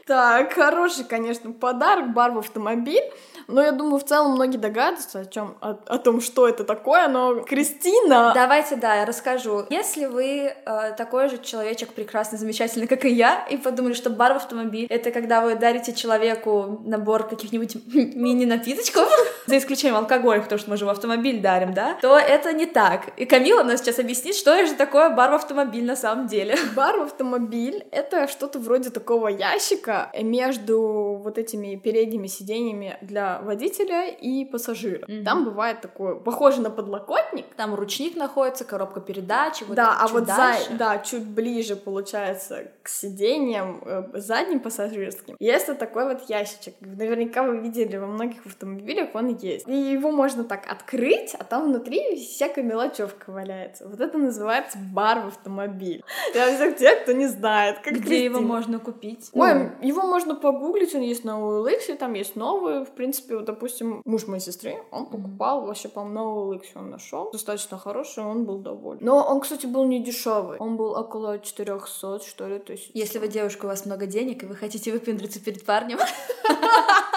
Так, 0.05 0.53
хороший, 0.53 1.03
конечно, 1.03 1.51
подарок, 1.51 2.13
бар 2.13 2.31
в 2.31 2.37
автомобиль. 2.37 3.03
Но 3.47 3.61
я 3.61 3.71
думаю, 3.71 3.99
в 3.99 4.05
целом 4.05 4.33
многие 4.33 4.57
догадываются 4.57 5.19
о 5.19 5.25
чем, 5.25 5.57
о, 5.61 5.71
о 5.71 5.97
том, 5.97 6.21
что 6.21 6.47
это 6.47 6.63
такое. 6.63 7.07
Но 7.07 7.41
Кристина, 7.41 8.31
Давайте, 8.33 8.75
да, 8.75 8.95
я 8.95 9.05
расскажу. 9.05 9.65
Если 9.69 10.05
вы 10.05 10.53
э, 10.53 10.91
такой 10.97 11.29
же 11.29 11.37
человечек 11.39 11.93
прекрасный, 11.93 12.37
замечательный, 12.37 12.87
как 12.87 13.05
и 13.05 13.09
я, 13.09 13.45
и 13.47 13.57
подумали, 13.57 13.93
что 13.93 14.09
бар 14.09 14.33
в 14.33 14.37
автомобиль— 14.37 14.87
это 14.89 15.11
когда 15.11 15.41
вы 15.41 15.55
дарите 15.55 15.93
человеку 15.93 16.81
набор 16.85 17.27
каких-нибудь 17.27 17.75
мини-напиточков, 17.93 19.09
за 19.45 19.57
исключением 19.57 19.97
алкоголя, 19.97 20.41
потому 20.41 20.59
что 20.59 20.69
мы 20.69 20.77
же 20.77 20.85
в 20.85 20.89
автомобиль 20.89 21.41
дарим, 21.41 21.73
да, 21.73 21.97
то 22.01 22.17
это 22.17 22.53
не 22.53 22.65
так. 22.65 23.09
И 23.17 23.25
Камила 23.25 23.63
нам 23.63 23.77
сейчас 23.77 23.99
объяснит, 23.99 24.35
что 24.35 24.65
же 24.65 24.73
такое 24.73 25.09
бар 25.09 25.31
в 25.31 25.35
автомобиль 25.35 25.85
на 25.85 25.95
самом 25.95 26.27
деле. 26.27 26.55
бар 26.75 26.97
в 26.97 27.03
автомобиль— 27.03 27.85
это 27.91 28.27
что-то 28.27 28.59
вроде 28.59 28.89
такого 28.89 29.27
ящика 29.27 30.09
между 30.21 31.19
вот 31.23 31.37
этими 31.37 31.75
передними 31.75 32.27
сиденьями 32.27 32.97
для 33.01 33.39
водителя 33.41 34.09
и 34.09 34.45
пассажира. 34.45 35.05
Мгм. 35.07 35.23
Там 35.23 35.45
бывает 35.45 35.81
такое, 35.81 36.15
похоже 36.15 36.61
на 36.61 36.69
подлокотник, 36.69 37.45
Там 37.55 37.75
ручник 37.75 38.15
находится, 38.15 38.65
коробка 38.65 39.01
передач, 39.01 39.61
вот 39.67 39.75
да, 39.75 39.97
а 39.99 40.07
вот 40.07 40.25
за, 40.25 40.55
да, 40.71 40.99
чуть 40.99 41.25
ближе 41.25 41.75
получается 41.75 42.71
к 42.81 42.89
сиденьям 42.89 43.81
э, 43.85 44.03
задним 44.13 44.59
пассажирским. 44.59 45.35
Есть 45.39 45.67
вот 45.67 45.79
такой 45.79 46.05
вот 46.05 46.29
ящичек. 46.29 46.75
Наверняка 46.81 47.43
вы 47.43 47.57
видели 47.57 47.97
во 47.97 48.07
многих 48.07 48.45
автомобилях, 48.45 49.09
он 49.13 49.34
есть. 49.43 49.67
И 49.67 49.75
его 49.75 50.11
можно 50.11 50.43
так 50.43 50.69
открыть, 50.71 51.35
а 51.37 51.43
там 51.43 51.65
внутри 51.65 52.15
всякая 52.15 52.63
мелочевка 52.63 53.31
валяется. 53.31 53.87
Вот 53.87 53.99
это 53.99 54.17
называется 54.17 54.77
бар 54.77 55.21
в 55.21 55.27
автомобиль. 55.27 56.03
Я 56.33 56.55
всех 56.55 56.77
тех, 56.77 57.03
кто 57.03 57.11
не 57.11 57.27
знает, 57.27 57.79
как 57.83 57.93
Где 57.93 58.25
его 58.25 58.39
можно 58.39 58.79
купить? 58.79 59.29
Ой, 59.33 59.53
Ну, 59.53 59.71
его 59.81 60.03
можно 60.03 60.35
погуглить, 60.35 60.93
он 60.95 61.01
есть 61.01 61.23
на 61.23 61.31
OLX, 61.31 61.95
там 61.97 62.13
есть 62.13 62.35
новые, 62.35 62.85
в 62.85 62.91
принципе, 62.91 63.35
вот, 63.37 63.45
допустим, 63.45 64.01
муж 64.05 64.27
моей 64.27 64.41
сестры, 64.41 64.75
он 64.91 65.05
покупал 65.05 65.65
вообще, 65.65 65.89
по-моему, 65.89 66.15
на 66.15 66.55
OLX 66.55 66.63
он 66.75 66.89
нашел, 66.89 67.31
достаточно 67.31 67.77
хороший, 67.77 68.23
он 68.23 68.45
был 68.45 68.59
доволен. 68.59 68.99
Но 69.01 69.23
он, 69.23 69.41
кстати, 69.41 69.65
был 69.65 69.85
не 69.85 70.03
дешевый, 70.03 70.57
он 70.57 70.77
был 70.77 70.91
около 70.91 71.39
400, 71.39 72.19
что 72.19 72.47
ли, 72.47 72.59
тысяч. 72.59 72.89
Если 72.93 73.19
вы 73.19 73.27
девушка, 73.27 73.65
у 73.65 73.67
вас 73.67 73.85
много 73.85 74.05
денег, 74.05 74.43
и 74.43 74.45
вы 74.45 74.55
хотите 74.55 74.91
выпендриться 74.91 75.39
перед 75.39 75.65
парнем, 75.65 75.99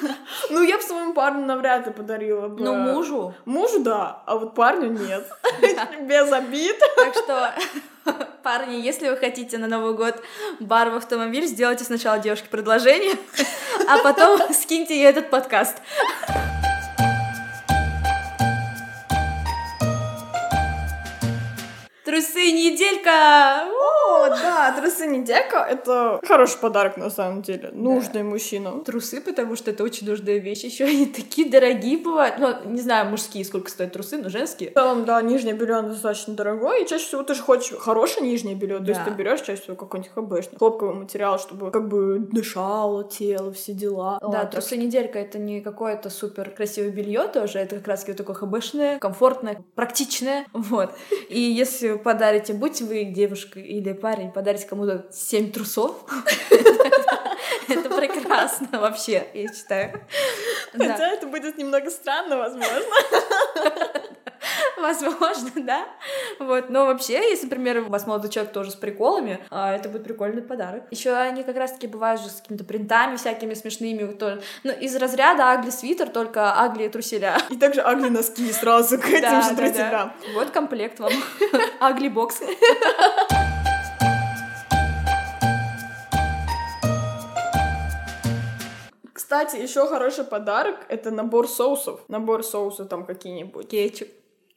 Ну, 0.50 0.62
я 0.62 0.76
бы 0.76 0.82
своему 0.82 1.12
парню 1.14 1.44
навряд 1.44 1.86
ли 1.86 1.92
подарила 1.92 2.48
бы. 2.48 2.62
ну, 2.62 2.74
мужу, 2.74 3.34
Мужу, 3.44 3.80
да, 3.80 4.22
а 4.26 4.36
вот 4.36 4.54
парню 4.54 4.90
нет. 4.90 5.26
Без 6.02 6.32
обид. 6.32 6.76
Так 6.96 7.14
что, 7.14 7.54
парни, 8.42 8.76
если 8.76 9.08
вы 9.08 9.16
хотите 9.16 9.58
на 9.58 9.66
Новый 9.66 9.94
год 9.94 10.22
бар 10.60 10.90
в 10.90 10.96
автомобиль, 10.96 11.46
сделайте 11.46 11.84
сначала 11.84 12.18
девушке 12.18 12.48
предложение, 12.50 13.16
а 13.88 13.98
потом 13.98 14.40
скиньте 14.52 14.94
ей 14.96 15.06
этот 15.06 15.30
подкаст. 15.30 15.76
Трусы 22.04 22.52
неделька! 22.52 23.75
Да, 24.28 24.74
трусы 24.78 25.06
неделька— 25.06 25.58
это 25.70 26.20
хороший 26.26 26.58
подарок, 26.58 26.96
на 26.96 27.10
самом 27.10 27.42
деле. 27.42 27.70
Нужный 27.72 28.22
мужчинам. 28.22 28.84
Трусы, 28.84 29.20
потому 29.20 29.56
что 29.56 29.70
это 29.70 29.84
очень 29.84 30.08
нужная 30.08 30.38
вещь. 30.38 30.64
Еще 30.64 30.84
они 30.96 31.06
такие 31.06 31.48
дорогие 31.50 31.98
бывают. 31.98 32.36
Ну, 32.38 32.54
не 32.64 32.80
знаю, 32.80 33.10
мужские, 33.10 33.44
сколько 33.44 33.70
стоят 33.70 33.92
трусы, 33.92 34.18
но 34.18 34.28
женские. 34.28 34.70
В 34.70 34.74
целом, 34.74 35.04
да, 35.04 35.20
нижнее 35.22 35.54
белье 35.54 35.82
достаточно 35.82 36.34
дорогое, 36.34 36.82
и 36.82 36.86
чаще 36.86 37.04
всего 37.06 37.22
ты 37.22 37.34
же 37.34 37.42
хочешь 37.42 37.76
хорошее 37.78 38.26
нижнее 38.26 38.54
белье, 38.54 38.78
то 38.78 38.84
есть 38.84 39.00
Да. 39.00 39.04
ты 39.04 39.10
берешь 39.12 39.40
чаще 39.40 39.62
всего 39.62 39.76
какой-нибудь 39.76 40.12
хбшный 40.14 40.58
хлопковый 40.58 40.94
материал, 40.94 41.38
чтобы 41.38 41.70
как 41.70 41.88
бы 41.88 42.18
дышало 42.18 43.04
тело, 43.04 43.52
все 43.52 43.72
дела. 43.72 44.18
Да, 44.22 44.42
так 44.42 44.50
трусы 44.52 44.76
неделька 44.76 45.18
это 45.18 45.38
не 45.38 45.60
какое-то 45.60 46.10
супер 46.10 46.50
красивое 46.50 46.90
белье 46.90 47.28
тоже, 47.28 47.58
это 47.58 47.76
как 47.76 47.88
раз 47.88 48.00
таки 48.00 48.12
такое 48.16 48.34
хбшное, 48.36 48.98
комфортное, 48.98 49.62
практичное, 49.74 50.46
вот. 50.52 50.90
И 51.28 51.40
если 51.40 51.96
подарите, 51.96 52.52
будь 52.54 52.80
вы 52.80 53.04
девушка 53.04 53.60
или 53.60 53.92
парень, 53.92 54.15
подарите 54.34 54.66
кому-то 54.66 55.06
7 55.12 55.52
трусов, 55.52 55.96
это 57.68 57.90
прекрасно 57.90 58.80
вообще, 58.80 59.26
я 59.34 59.52
считаю. 59.52 60.00
Хотя 60.72 61.08
это 61.08 61.26
будет 61.26 61.58
немного 61.58 61.90
странно, 61.90 62.36
возможно. 62.36 62.82
Возможно, 64.76 65.50
да. 65.56 65.86
Вот. 66.38 66.70
Но 66.70 66.86
вообще, 66.86 67.30
если, 67.30 67.46
например, 67.46 67.78
у 67.78 67.88
вас 67.88 68.06
молодой 68.06 68.30
человек 68.30 68.52
тоже 68.52 68.70
с 68.70 68.74
приколами, 68.74 69.40
а, 69.50 69.74
это 69.74 69.88
будет 69.88 70.04
прикольный 70.04 70.42
подарок. 70.42 70.84
Еще 70.90 71.12
они 71.12 71.42
как 71.42 71.56
раз-таки 71.56 71.86
бывают 71.86 72.20
же 72.20 72.28
с 72.28 72.40
какими-то 72.40 72.64
принтами 72.64 73.16
всякими 73.16 73.54
смешными. 73.54 74.04
вот 74.04 74.18
тоже. 74.18 74.42
Ну, 74.64 74.72
из 74.72 74.94
разряда 74.96 75.50
агли 75.50 75.70
свитер, 75.70 76.08
только 76.10 76.60
агли 76.60 76.88
труселя. 76.88 77.38
И 77.50 77.56
также 77.56 77.80
агли 77.80 78.08
носки 78.08 78.52
сразу 78.52 78.98
к 78.98 79.08
этим 79.08 79.42
же 79.42 79.56
труселям. 79.56 80.12
Вот 80.34 80.50
комплект 80.50 81.00
вам. 81.00 81.12
Агли 81.80 82.08
бокс. 82.08 82.40
Кстати, 89.26 89.56
еще 89.56 89.88
хороший 89.88 90.22
подарок— 90.22 90.86
это 90.88 91.10
набор 91.10 91.48
соусов. 91.48 91.98
Набор 92.06 92.44
соусов 92.44 92.88
там 92.88 93.04
какие-нибудь. 93.04 93.68
Кетчуп. 93.68 94.06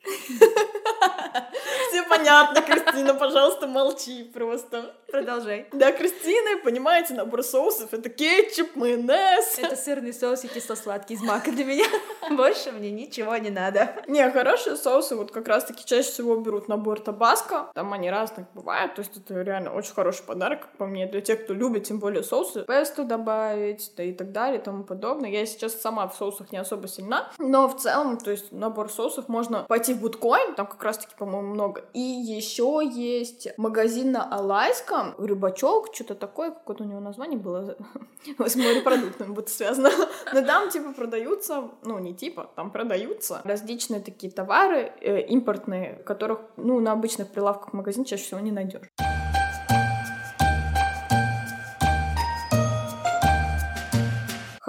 Все 1.90 2.04
понятно, 2.04 2.62
Кристина, 2.62 3.14
пожалуйста, 3.14 3.68
молчи 3.68 4.24
просто. 4.24 4.96
Продолжай. 5.12 5.68
Для 5.72 5.92
Кристины, 5.92 6.62
понимаете, 6.64 7.16
набор 7.16 7.44
соусов— 7.44 7.94
это 7.96 8.10
кетчуп, 8.10 8.76
майонез. 8.76 9.58
Это 9.58 9.76
сырный 9.76 10.14
соус 10.14 10.44
и 10.44 10.48
кисло-сладкий 10.48 11.16
из 11.16 11.22
мака 11.22 11.52
для 11.52 11.66
меня. 11.66 11.86
Больше 12.32 12.72
мне 12.72 12.92
ничего 12.92 13.36
не 13.38 13.50
надо. 13.50 13.96
Не, 14.08 14.30
хорошие 14.30 14.76
соусы 14.76 15.16
вот 15.16 15.32
как 15.32 15.48
раз-таки 15.48 15.84
чаще 15.86 16.10
всего 16.10 16.36
берут 16.36 16.68
набор 16.68 17.00
табаско. 17.00 17.72
Там 17.74 17.94
они 17.94 18.12
разных 18.12 18.46
бывают, 18.54 18.96
то 18.96 19.02
есть 19.02 19.18
это 19.18 19.42
реально 19.42 19.74
очень 19.74 19.94
хороший 19.94 20.24
подарок, 20.24 20.68
по 20.78 20.86
мне, 20.86 21.08
для 21.08 21.22
тех, 21.22 21.44
кто 21.44 21.54
любит, 21.54 21.86
тем 21.86 22.00
более 22.00 22.24
соусы. 22.24 22.64
Песто 22.68 23.04
добавить, 23.04 23.92
да 23.98 24.04
и 24.04 24.14
так 24.14 24.32
далее, 24.32 24.60
и 24.60 24.64
тому 24.64 24.84
подобное. 24.84 25.30
Я 25.30 25.46
сейчас 25.46 25.74
сама 25.82 26.08
в 26.08 26.16
соусах 26.16 26.52
не 26.52 26.60
особо 26.60 26.88
сильна, 26.88 27.32
но 27.40 27.68
в 27.68 27.78
целом, 27.78 28.18
то 28.18 28.30
есть 28.30 28.52
набор 28.52 28.92
соусов 28.92 29.28
можно 29.28 29.64
пойти 29.64 29.94
в 29.94 30.02
Буткоин, 30.02 30.54
там 30.56 30.68
как 30.68 30.84
раз-таки, 31.00 31.18
по-моему, 31.18 31.54
много. 31.54 31.86
И 31.94 32.00
еще 32.00 32.82
есть 32.84 33.48
магазин 33.58 34.12
на 34.12 34.24
Алайском, 34.24 35.16
Рыбачок, 35.18 35.90
что-то 35.94 36.16
такое, 36.16 36.52
какое-то 36.52 36.84
у 36.84 36.88
него 36.88 37.00
название 37.00 37.40
было 37.40 37.78
с 38.40 38.56
морепродуктами 38.56 39.34
будет 39.34 39.50
связано. 39.50 39.90
Но 40.34 40.42
там, 40.42 40.70
типа, 40.70 40.94
продаются, 40.94 41.70
ну, 41.84 42.00
не 42.00 42.14
типа, 42.14 42.50
там 42.56 42.72
продаются 42.72 43.42
различные 43.44 44.02
такие 44.02 44.32
товары 44.32 44.92
э, 45.02 45.22
импортные, 45.22 46.02
которых, 46.06 46.42
ну, 46.58 46.80
на 46.80 46.92
обычных 46.92 47.30
прилавках 47.30 47.72
в 47.72 47.74
магазине 47.74 48.06
чаще 48.06 48.24
всего 48.24 48.40
не 48.40 48.52
найдешь. 48.52 48.90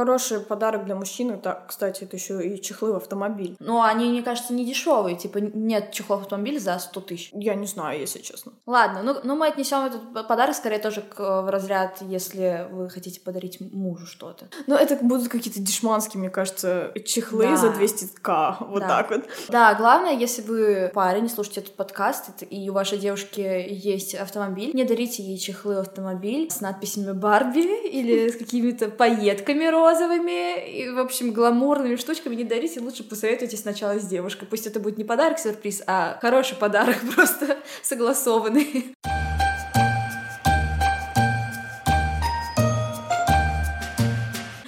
Хороший 0.01 0.41
подарок 0.41 0.87
для 0.87 0.95
мужчины, 0.95 1.33
это, 1.33 1.63
кстати, 1.69 2.05
это 2.05 2.17
еще 2.17 2.43
и 2.43 2.59
чехлы 2.63 2.95
в 2.95 2.97
автомобиль. 2.97 3.55
Но 3.59 3.83
они, 3.83 4.09
мне 4.09 4.23
кажется, 4.23 4.55
не 4.55 4.65
дешевые. 4.65 5.15
Типа 5.15 5.37
нет 5.37 5.93
чехлов 5.93 6.21
в 6.21 6.23
автомобиль 6.23 6.59
за 6.59 6.79
100 6.79 7.01
тысяч. 7.03 7.29
Я 7.35 7.55
не 7.55 7.67
знаю, 7.67 8.01
если 8.01 8.21
честно. 8.21 8.53
Ладно, 8.67 9.03
ну, 9.03 9.17
ну 9.23 9.37
мы 9.37 9.49
отнесем 9.49 9.85
этот 9.85 10.27
подарок 10.27 10.57
скорее 10.57 10.79
тоже 10.79 11.03
к, 11.03 11.43
в 11.43 11.51
разряд, 11.51 11.99
если 12.01 12.67
вы 12.71 12.89
хотите 12.89 13.21
подарить 13.21 13.61
мужу 13.61 14.07
что-то. 14.07 14.47
Ну, 14.67 14.75
это 14.75 14.97
будут 15.05 15.29
какие-то 15.29 15.61
дешманские, 15.61 16.19
мне 16.19 16.31
кажется, 16.31 16.93
чехлы 17.05 17.49
Да. 17.49 17.57
за 17.59 17.67
200к. 17.69 18.57
Вот 18.61 18.81
Да. 18.81 18.89
так 18.89 19.11
вот. 19.11 19.25
Да, 19.51 19.75
главное, 19.75 20.15
если 20.15 20.41
вы 20.41 20.91
парень, 20.95 21.29
слушаете 21.29 21.61
этот 21.61 21.77
подкаст, 21.77 22.43
и 22.49 22.71
у 22.71 22.73
вашей 22.73 22.97
девушки 22.97 23.41
есть 23.69 24.15
автомобиль, 24.15 24.71
не 24.73 24.85
дарите 24.85 25.23
ей 25.23 25.37
чехлы 25.37 25.75
в 25.75 25.81
автомобиль 25.81 26.51
с 26.51 26.63
надписями 26.63 27.13
Барби 27.13 27.87
или 27.91 28.31
с 28.31 28.37
какими-то 28.39 28.89
пайетками 28.89 29.67
розовыми 29.67 29.90
и, 30.67 30.91
в 30.91 30.99
общем, 30.99 31.33
гламурными 31.33 31.97
штучками 31.97 32.35
не 32.35 32.45
дарите, 32.45 32.81
лучше 32.81 33.05
посоветуйтесь 33.05 33.61
сначала 33.61 33.99
с 33.99 34.07
девушкой. 34.07 34.47
Пусть 34.47 34.67
это 34.67 34.81
будет 34.81 34.99
не 34.99 35.05
подарок-сюрприз, 35.05 35.83
а 35.87 36.19
хороший 36.21 36.57
подарок, 36.57 36.97
просто 37.15 37.59
согласованный. 37.83 38.95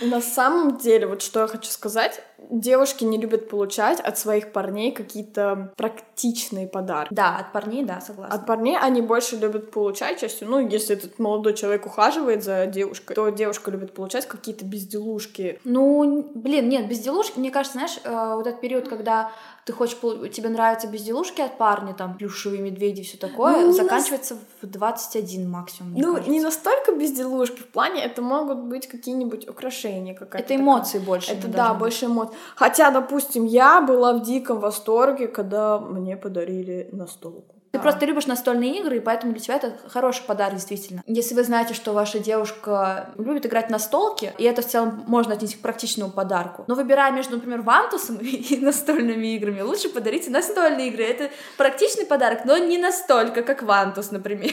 На 0.00 0.20
самом 0.20 0.76
деле, 0.76 1.06
вот 1.06 1.22
что 1.22 1.40
я 1.40 1.46
хочу 1.46 1.70
сказать, 1.70 2.22
девушки 2.50 3.04
не 3.04 3.18
любят 3.18 3.48
получать 3.48 4.00
от 4.00 4.18
своих 4.18 4.52
парней 4.52 4.92
какие-то 4.92 5.72
практичные 5.76 6.66
подарки. 6.66 7.12
Да, 7.12 7.36
от 7.36 7.52
парней, 7.52 7.84
да, 7.84 8.00
согласна. 8.00 8.34
От 8.34 8.46
парней 8.46 8.78
они 8.78 9.02
больше 9.02 9.36
любят 9.36 9.70
получать 9.70 10.20
частью, 10.20 10.48
ну, 10.48 10.66
если 10.66 10.96
этот 10.96 11.18
молодой 11.18 11.54
человек 11.54 11.86
ухаживает 11.86 12.42
за 12.42 12.66
девушкой, 12.66 13.14
то 13.14 13.28
девушка 13.30 13.70
любит 13.70 13.94
получать 13.94 14.26
какие-то 14.26 14.64
безделушки. 14.64 15.60
Ну, 15.64 16.30
блин, 16.34 16.68
нет, 16.68 16.88
безделушки, 16.88 17.38
мне 17.38 17.50
кажется, 17.50 17.78
знаешь, 17.78 17.98
э, 18.04 18.34
вот 18.34 18.46
этот 18.46 18.60
период, 18.60 18.88
когда 18.88 19.32
ты 19.64 19.72
хочешь, 19.72 19.96
тебе 20.34 20.48
нравятся 20.48 20.88
безделушки 20.88 21.40
от 21.40 21.56
парня, 21.56 21.94
там, 21.94 22.16
плюшевые 22.16 22.60
медведи, 22.62 23.02
все 23.02 23.16
такое, 23.16 23.66
Ну, 23.66 23.72
заканчивается 23.72 24.36
в 24.60 24.66
21 24.66 25.48
максимум, 25.48 25.94
ну, 25.94 26.12
кажется. 26.14 26.30
не 26.30 26.40
настолько 26.40 26.92
безделушки, 26.92 27.60
в 27.60 27.68
плане 27.68 28.02
это 28.02 28.22
могут 28.22 28.58
быть 28.58 28.88
какие-нибудь 28.88 29.48
украшения, 29.48 30.14
какая-то 30.14 30.38
Это 30.38 30.48
такая. 30.48 30.64
эмоции 30.64 30.98
больше. 30.98 31.32
Это 31.32 31.46
да, 31.48 31.70
быть. 31.70 31.78
больше 31.78 32.06
эмоций. 32.06 32.34
Хотя, 32.56 32.90
допустим, 32.90 33.44
я 33.44 33.80
была 33.80 34.12
в 34.14 34.22
диком 34.22 34.58
восторге, 34.58 35.28
когда 35.28 35.78
мне 35.78 36.16
подарили 36.16 36.88
настолку. 36.92 37.54
Ты 37.72 37.78
просто 37.78 38.04
любишь 38.04 38.26
настольные 38.26 38.80
игры, 38.80 38.98
и 38.98 39.00
поэтому 39.00 39.32
для 39.32 39.40
тебя 39.40 39.56
это 39.56 39.72
хороший 39.88 40.24
подарок, 40.24 40.54
действительно. 40.56 41.02
Если 41.06 41.34
вы 41.34 41.42
знаете, 41.42 41.72
что 41.72 41.92
ваша 41.94 42.18
девушка 42.18 43.10
любит 43.16 43.46
играть 43.46 43.70
на 43.70 43.78
столке, 43.78 44.34
и 44.36 44.44
это 44.44 44.60
в 44.60 44.66
целом 44.66 45.04
можно 45.06 45.32
отнести 45.34 45.56
к 45.56 45.62
практичному 45.62 46.12
подарку, 46.12 46.64
но 46.68 46.74
выбирая 46.74 47.12
между, 47.12 47.36
например, 47.36 47.62
вантусом 47.62 48.16
и 48.20 48.58
настольными 48.58 49.34
играми, 49.34 49.62
лучше 49.62 49.88
подарите 49.88 50.30
настольные 50.30 50.88
игры. 50.88 51.04
Это 51.04 51.30
практичный 51.56 52.04
подарок, 52.04 52.44
но 52.44 52.58
не 52.58 52.76
настолько, 52.76 53.42
как 53.42 53.62
вантус, 53.62 54.10
например. 54.10 54.52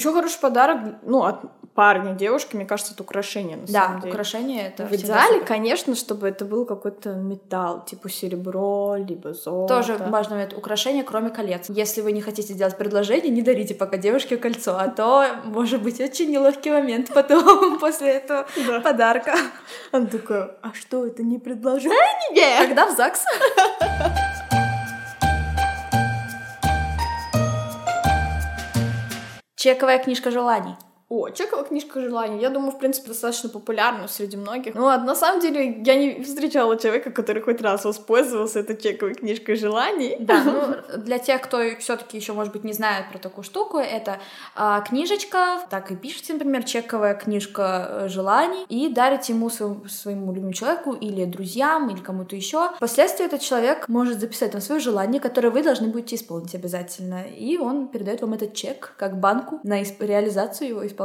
Еще 0.00 0.14
хороший 0.14 0.40
подарок, 0.40 0.78
ну, 1.02 1.24
от 1.24 1.40
парня, 1.74 2.14
девушки, 2.14 2.56
мне 2.56 2.64
кажется, 2.64 2.94
это 2.94 3.02
украшение 3.02 3.58
на 3.58 3.66
Да, 3.66 3.72
самом 3.84 4.00
деле. 4.00 4.12
украшение 4.14 4.66
это 4.68 4.86
В 4.86 4.92
идеале, 4.92 5.34
супер. 5.34 5.46
конечно, 5.46 5.94
чтобы 5.94 6.26
это 6.28 6.46
был 6.46 6.64
какой-то 6.64 7.10
металл, 7.10 7.84
типа 7.84 8.08
серебро, 8.08 8.96
либо 8.96 9.34
золото. 9.34 9.74
Тоже 9.76 9.96
важный 9.98 10.36
момент. 10.36 10.54
Украшение, 10.54 11.04
кроме 11.04 11.28
колец. 11.28 11.66
Если 11.68 12.00
вы 12.00 12.12
не 12.12 12.22
хотите 12.22 12.54
сделать 12.54 12.78
предложение, 12.78 13.28
не 13.30 13.42
дарите 13.42 13.74
пока 13.74 13.98
девушке 13.98 14.38
кольцо, 14.38 14.74
а 14.78 14.88
то 14.88 15.26
может 15.44 15.82
быть 15.82 16.00
очень 16.00 16.30
неловкий 16.30 16.70
момент 16.72 17.10
потом, 17.14 17.78
после 17.80 18.08
этого 18.12 18.46
Да. 18.66 18.80
подарка. 18.80 19.34
Она 19.92 20.06
такая, 20.06 20.56
а 20.62 20.72
что, 20.72 21.04
это 21.06 21.22
не 21.22 21.38
предложение? 21.38 22.66
Когда 22.66 22.86
в 22.86 22.96
ЗАГС? 22.96 23.24
Чековая 29.62 29.98
книжка 29.98 30.30
желаний. 30.30 30.74
О, 31.12 31.28
чековая 31.28 31.64
книжка 31.64 32.00
желаний. 32.00 32.40
Я 32.40 32.50
думаю, 32.50 32.70
в 32.70 32.78
принципе, 32.78 33.08
достаточно 33.08 33.48
популярна 33.48 34.06
среди 34.06 34.36
многих. 34.36 34.76
Ну, 34.76 34.86
а 34.86 34.96
на 34.96 35.16
самом 35.16 35.40
деле, 35.40 35.82
я 35.84 35.96
не 35.96 36.22
встречала 36.22 36.78
человека, 36.78 37.10
который 37.10 37.42
хоть 37.42 37.60
раз 37.60 37.84
воспользовался 37.84 38.60
этой 38.60 38.76
чековой 38.76 39.14
книжкой 39.14 39.56
желаний. 39.56 40.16
Да, 40.20 40.44
ну 40.44 40.98
для 41.02 41.18
тех, 41.18 41.42
кто 41.42 41.58
все-таки 41.80 42.16
еще, 42.16 42.32
может 42.32 42.52
быть, 42.52 42.62
не 42.62 42.72
знает 42.72 43.06
про 43.10 43.18
такую 43.18 43.42
штуку, 43.42 43.78
это 43.78 44.20
а, 44.54 44.82
книжечка, 44.82 45.58
так 45.68 45.90
и 45.90 45.96
пишите, 45.96 46.34
например, 46.34 46.62
чековая 46.62 47.14
книжка 47.14 47.88
э, 47.88 48.08
желаний, 48.08 48.64
и 48.68 48.88
дарите 48.88 49.32
ему 49.32 49.50
своему, 49.50 49.88
своему 49.88 50.28
любимому 50.28 50.52
человеку 50.52 50.92
или 50.92 51.24
друзьям, 51.24 51.90
или 51.90 51.98
кому-то 51.98 52.36
еще. 52.36 52.70
Впоследствии 52.76 53.26
этот 53.26 53.40
человек 53.40 53.88
может 53.88 54.20
записать 54.20 54.52
там 54.52 54.60
свое 54.60 54.80
желание, 54.80 55.20
которое 55.20 55.50
вы 55.50 55.64
должны 55.64 55.88
будете 55.88 56.14
исполнить 56.14 56.54
обязательно, 56.54 57.24
и 57.24 57.58
он 57.58 57.88
передает 57.88 58.20
вам 58.20 58.34
этот 58.34 58.54
чек 58.54 58.94
как 58.96 59.18
банку 59.18 59.58
на 59.64 59.82
исп- 59.82 60.06
реализацию 60.06 60.68
его 60.68 60.86
исполнения. 60.86 60.99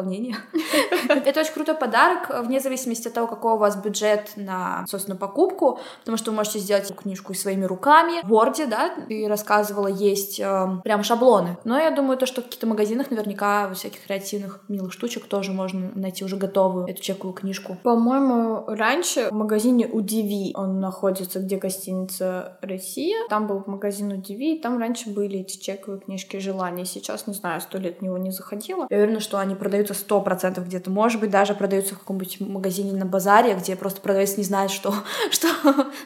Это 1.09 1.39
очень 1.39 1.53
крутой 1.53 1.75
подарок, 1.75 2.29
вне 2.45 2.59
зависимости 2.59 3.07
от 3.07 3.13
того, 3.13 3.27
какой 3.27 3.53
у 3.53 3.57
вас 3.57 3.75
бюджет 3.75 4.31
на, 4.35 4.85
собственно, 4.87 5.17
покупку, 5.17 5.79
потому 5.99 6.17
что 6.17 6.31
вы 6.31 6.37
можете 6.37 6.59
сделать 6.59 6.93
книжку 6.95 7.33
и 7.33 7.35
своими 7.35 7.65
руками. 7.65 8.21
В 8.23 8.31
Word, 8.31 8.67
да, 8.67 8.95
ты 9.07 9.27
рассказывала, 9.27 9.87
есть 9.87 10.39
э, 10.39 10.67
прям 10.83 11.03
шаблоны. 11.03 11.57
Но 11.63 11.77
я 11.77 11.91
думаю, 11.91 12.17
то, 12.17 12.25
что 12.25 12.41
в 12.41 12.45
каких-то 12.45 12.67
магазинах 12.67 13.11
наверняка 13.11 13.73
всяких 13.73 14.05
креативных 14.05 14.61
милых 14.67 14.93
штучек 14.93 15.25
тоже 15.25 15.51
можно 15.51 15.91
найти 15.95 16.23
уже 16.25 16.37
готовую 16.37 16.87
эту 16.87 17.01
чековую 17.01 17.33
книжку. 17.33 17.77
По-моему, 17.83 18.65
раньше 18.67 19.29
в 19.29 19.33
магазине 19.33 19.87
Удиви, 19.87 20.53
он 20.55 20.79
находится, 20.79 21.39
где 21.39 21.57
гостиница 21.57 22.57
Россия, 22.61 23.17
там 23.29 23.47
был 23.47 23.63
магазин 23.65 24.11
Удиви, 24.11 24.55
и 24.55 24.61
там 24.61 24.77
раньше 24.77 25.09
были 25.09 25.39
эти 25.39 25.57
чековые 25.57 26.01
книжки 26.01 26.37
желаний. 26.37 26.85
Сейчас, 26.85 27.27
не 27.27 27.33
знаю, 27.33 27.61
сто 27.61 27.77
лет 27.77 27.99
в 27.99 28.01
него 28.01 28.17
не 28.17 28.31
заходила. 28.31 28.87
Я 28.89 28.97
уверена, 28.97 29.19
что 29.19 29.37
они 29.37 29.55
продаются 29.85 29.93
сто 29.93 30.21
процентов 30.21 30.65
где-то. 30.65 30.89
Может 30.89 31.19
быть, 31.21 31.29
даже 31.29 31.53
продаются 31.53 31.95
в 31.95 31.99
каком-нибудь 31.99 32.39
магазине 32.39 32.93
на 32.93 33.05
базаре, 33.05 33.53
где 33.53 33.75
просто 33.75 34.01
продавец 34.01 34.37
не 34.37 34.43
знает, 34.43 34.71
что, 34.71 34.93
что 35.31 35.47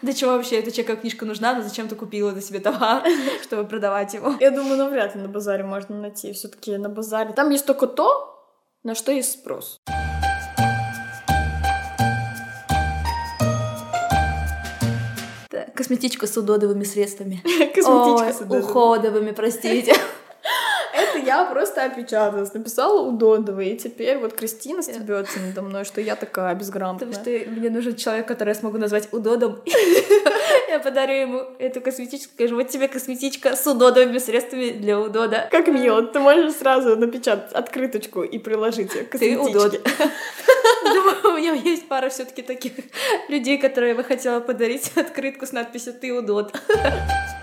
для 0.02 0.14
чего 0.14 0.32
вообще 0.32 0.60
эта 0.60 0.72
чековая 0.72 1.00
книжка 1.00 1.26
нужна, 1.26 1.54
но 1.54 1.62
зачем 1.62 1.88
ты 1.88 1.96
купила 1.96 2.34
за 2.34 2.42
себе 2.42 2.60
товар, 2.60 3.04
чтобы 3.44 3.66
продавать 3.66 4.14
его. 4.14 4.36
Я 4.40 4.52
думаю, 4.52 4.78
навряд 4.78 5.16
ли 5.16 5.22
на 5.22 5.30
базаре 5.30 5.64
можно 5.64 6.00
найти. 6.00 6.34
все 6.34 6.48
таки 6.48 6.78
на 6.78 6.90
базаре. 6.90 7.34
Там 7.34 7.50
есть 7.50 7.66
только 7.66 7.88
то, 7.88 8.36
на 8.84 8.96
что 8.96 9.12
есть 9.12 9.32
спрос. 9.32 9.78
Косметичка 15.76 16.28
с 16.28 16.36
удодовыми 16.36 16.84
средствами. 16.84 17.42
Косметичка 17.74 18.26
Ой, 18.26 18.34
с 18.34 18.42
удодовыми. 18.42 18.64
уходовыми, 18.64 19.32
простите. 19.32 19.94
Я 21.26 21.46
просто 21.46 21.84
опечаталась, 21.84 22.54
написала 22.54 23.02
удодовый, 23.08 23.70
и 23.70 23.78
теперь 23.78 24.18
вот 24.18 24.34
Кристина 24.34 24.82
стебется 24.82 25.40
надо 25.40 25.62
мной, 25.62 25.86
что 25.86 26.02
я 26.02 26.16
такая 26.16 26.56
безграмотная. 26.56 27.10
Потому 27.10 27.26
что 27.26 27.50
мне 27.52 27.70
нужен 27.70 27.96
человек, 27.96 28.28
который 28.28 28.50
я 28.50 28.56
смогу 28.56 28.78
назвать 28.78 29.10
удодом. 29.12 29.62
Я 30.68 30.80
подарю 30.80 31.14
ему 31.14 31.44
эту 31.58 31.82
косметичку, 31.82 32.32
скажу, 32.34 32.56
вот 32.56 32.70
тебе 32.70 32.88
косметичка 32.88 33.56
с 33.56 33.66
удодовыми 33.66 34.20
средствами 34.20 34.70
для 34.70 35.00
удода. 35.00 35.48
Как 35.50 35.68
мило, 35.68 36.04
ты 36.04 36.20
можешь 36.20 36.54
сразу 36.54 36.96
напечатать 36.96 37.54
открыточку 37.54 38.22
и 38.22 38.38
приложить 38.38 38.94
ее 38.94 39.04
к 39.04 39.10
косметичке. 39.10 39.82
Думаю, 40.84 41.18
у 41.24 41.38
меня 41.38 41.54
есть 41.54 41.88
пара 41.88 42.10
все 42.10 42.24
таки 42.26 42.44
таких 42.44 42.74
людей, 43.30 43.58
которые 43.58 43.92
я 43.92 43.96
бы 43.96 44.04
хотела 44.04 44.40
подарить 44.42 44.92
открытку 44.96 45.48
с 45.48 45.52
надписью 45.52 45.94
«Ты 45.94 46.12
удод». 46.14 46.54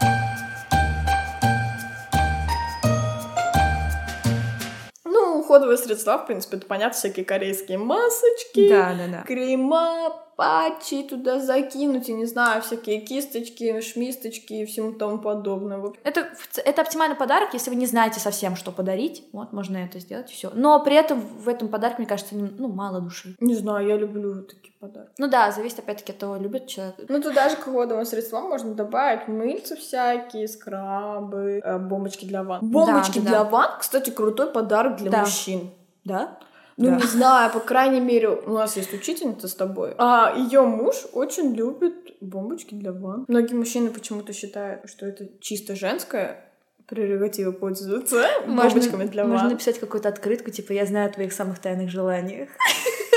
Уходовые 5.57 5.79
средства, 5.79 6.19
в 6.19 6.27
принципе, 6.27 6.59
это 6.59 6.67
понятно, 6.67 6.99
всякие 6.99 7.25
корейские 7.25 7.79
масочки, 7.79 8.69
Да, 8.69 8.93
да, 8.95 9.07
да. 9.11 9.23
крема, 9.23 10.26
патчи 10.37 11.03
туда 11.03 11.41
закинуть, 11.41 12.09
я 12.09 12.15
не 12.15 12.27
знаю, 12.27 12.63
всякие 12.63 13.01
кисточки, 13.01 13.81
шмисточки 13.81 14.53
и 14.53 14.67
всему 14.67 14.93
тому 14.93 15.19
подобное. 15.19 15.83
Это, 16.05 16.29
это 16.65 16.83
оптимальный 16.83 17.17
подарок, 17.17 17.55
если 17.55 17.71
вы 17.71 17.77
не 17.77 17.87
знаете 17.87 18.21
совсем, 18.21 18.55
что 18.55 18.71
подарить. 18.71 19.25
Вот, 19.33 19.53
можно 19.53 19.79
это 19.79 19.99
сделать, 19.99 20.31
все. 20.31 20.51
Но 20.55 20.83
при 20.85 20.95
этом 20.95 21.21
в 21.21 21.49
этом 21.49 21.69
подарке, 21.69 21.97
мне 21.99 22.07
кажется, 22.07 22.35
ну, 22.35 22.69
мало 22.69 23.01
души. 23.01 23.35
Не 23.41 23.55
знаю, 23.55 23.87
я 23.89 23.97
люблю 23.97 24.43
такие 24.43 24.75
подарки. 24.79 25.13
Ну 25.19 25.29
да, 25.29 25.51
зависит 25.51 25.79
опять-таки 25.79 26.13
от 26.13 26.19
того, 26.19 26.37
любит 26.37 26.67
человек. 26.67 26.97
Ну, 27.09 27.21
туда 27.23 27.49
же 27.49 27.57
к 27.57 27.67
уходовым 27.67 28.05
средствам 28.05 28.49
можно 28.49 28.75
добавить 28.75 29.29
мыльца 29.29 29.75
всякие, 29.75 30.49
скрабы, 30.49 31.61
э, 31.65 31.79
бомбочки 31.79 32.27
для 32.27 32.43
ванн. 32.43 32.61
Бомбочки 32.71 33.19
да, 33.19 33.25
да. 33.25 33.31
для 33.31 33.45
ванн, 33.45 33.71
кстати, 33.81 34.11
крутой 34.11 34.53
подарок 34.53 34.97
для 34.97 35.11
Да. 35.11 35.21
мужчин. 35.21 35.71
Да? 36.05 36.39
Ну, 36.79 36.91
Да. 36.91 36.97
не 36.97 37.03
знаю, 37.05 37.51
по 37.51 37.61
крайней 37.61 38.01
мере, 38.01 38.29
у 38.29 38.53
нас 38.53 38.77
есть 38.77 38.93
учительница 38.93 39.49
с 39.49 39.55
тобой. 39.55 39.95
А 39.99 40.35
ее 40.37 40.61
муж 40.63 41.07
очень 41.13 41.55
любит 41.55 41.95
бомбочки 42.21 42.75
для 42.75 42.93
ванн. 42.93 43.25
Многие 43.29 43.55
мужчины 43.55 43.91
почему-то 43.91 44.33
считают, 44.33 44.89
что 44.91 45.07
это 45.07 45.27
чисто 45.41 45.75
женская 45.75 46.43
прерогатива 46.87 47.51
пользоваться 47.51 48.25
бомбочками 48.47 49.05
для 49.07 49.25
можно 49.25 49.45
ванн. 49.45 49.53
написать 49.53 49.81
какую-то 49.81 50.09
открытку, 50.09 50.51
типа 50.51 50.73
«Я 50.73 50.87
знаю 50.87 51.09
о 51.09 51.13
твоих 51.13 51.33
самых 51.33 51.59
тайных 51.61 51.91
желаниях». 51.91 52.51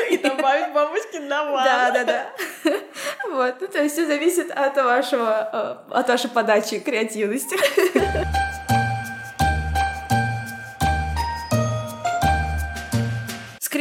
И 0.10 0.18
добавить 0.18 0.74
бомбочки 0.74 1.20
для 1.20 1.44
ванн. 1.44 1.66
Да, 1.66 1.92
да, 1.92 2.04
да. 2.06 2.26
Вот, 3.30 3.56
ну 3.62 3.68
то 3.68 3.84
есть 3.84 3.94
все 3.94 4.08
зависит 4.08 4.50
от 4.50 4.76
вашего, 4.78 5.86
э, 5.92 5.94
от 5.94 6.10
вашей 6.10 6.32
подачи 6.32 6.80
креативности. 6.80 7.58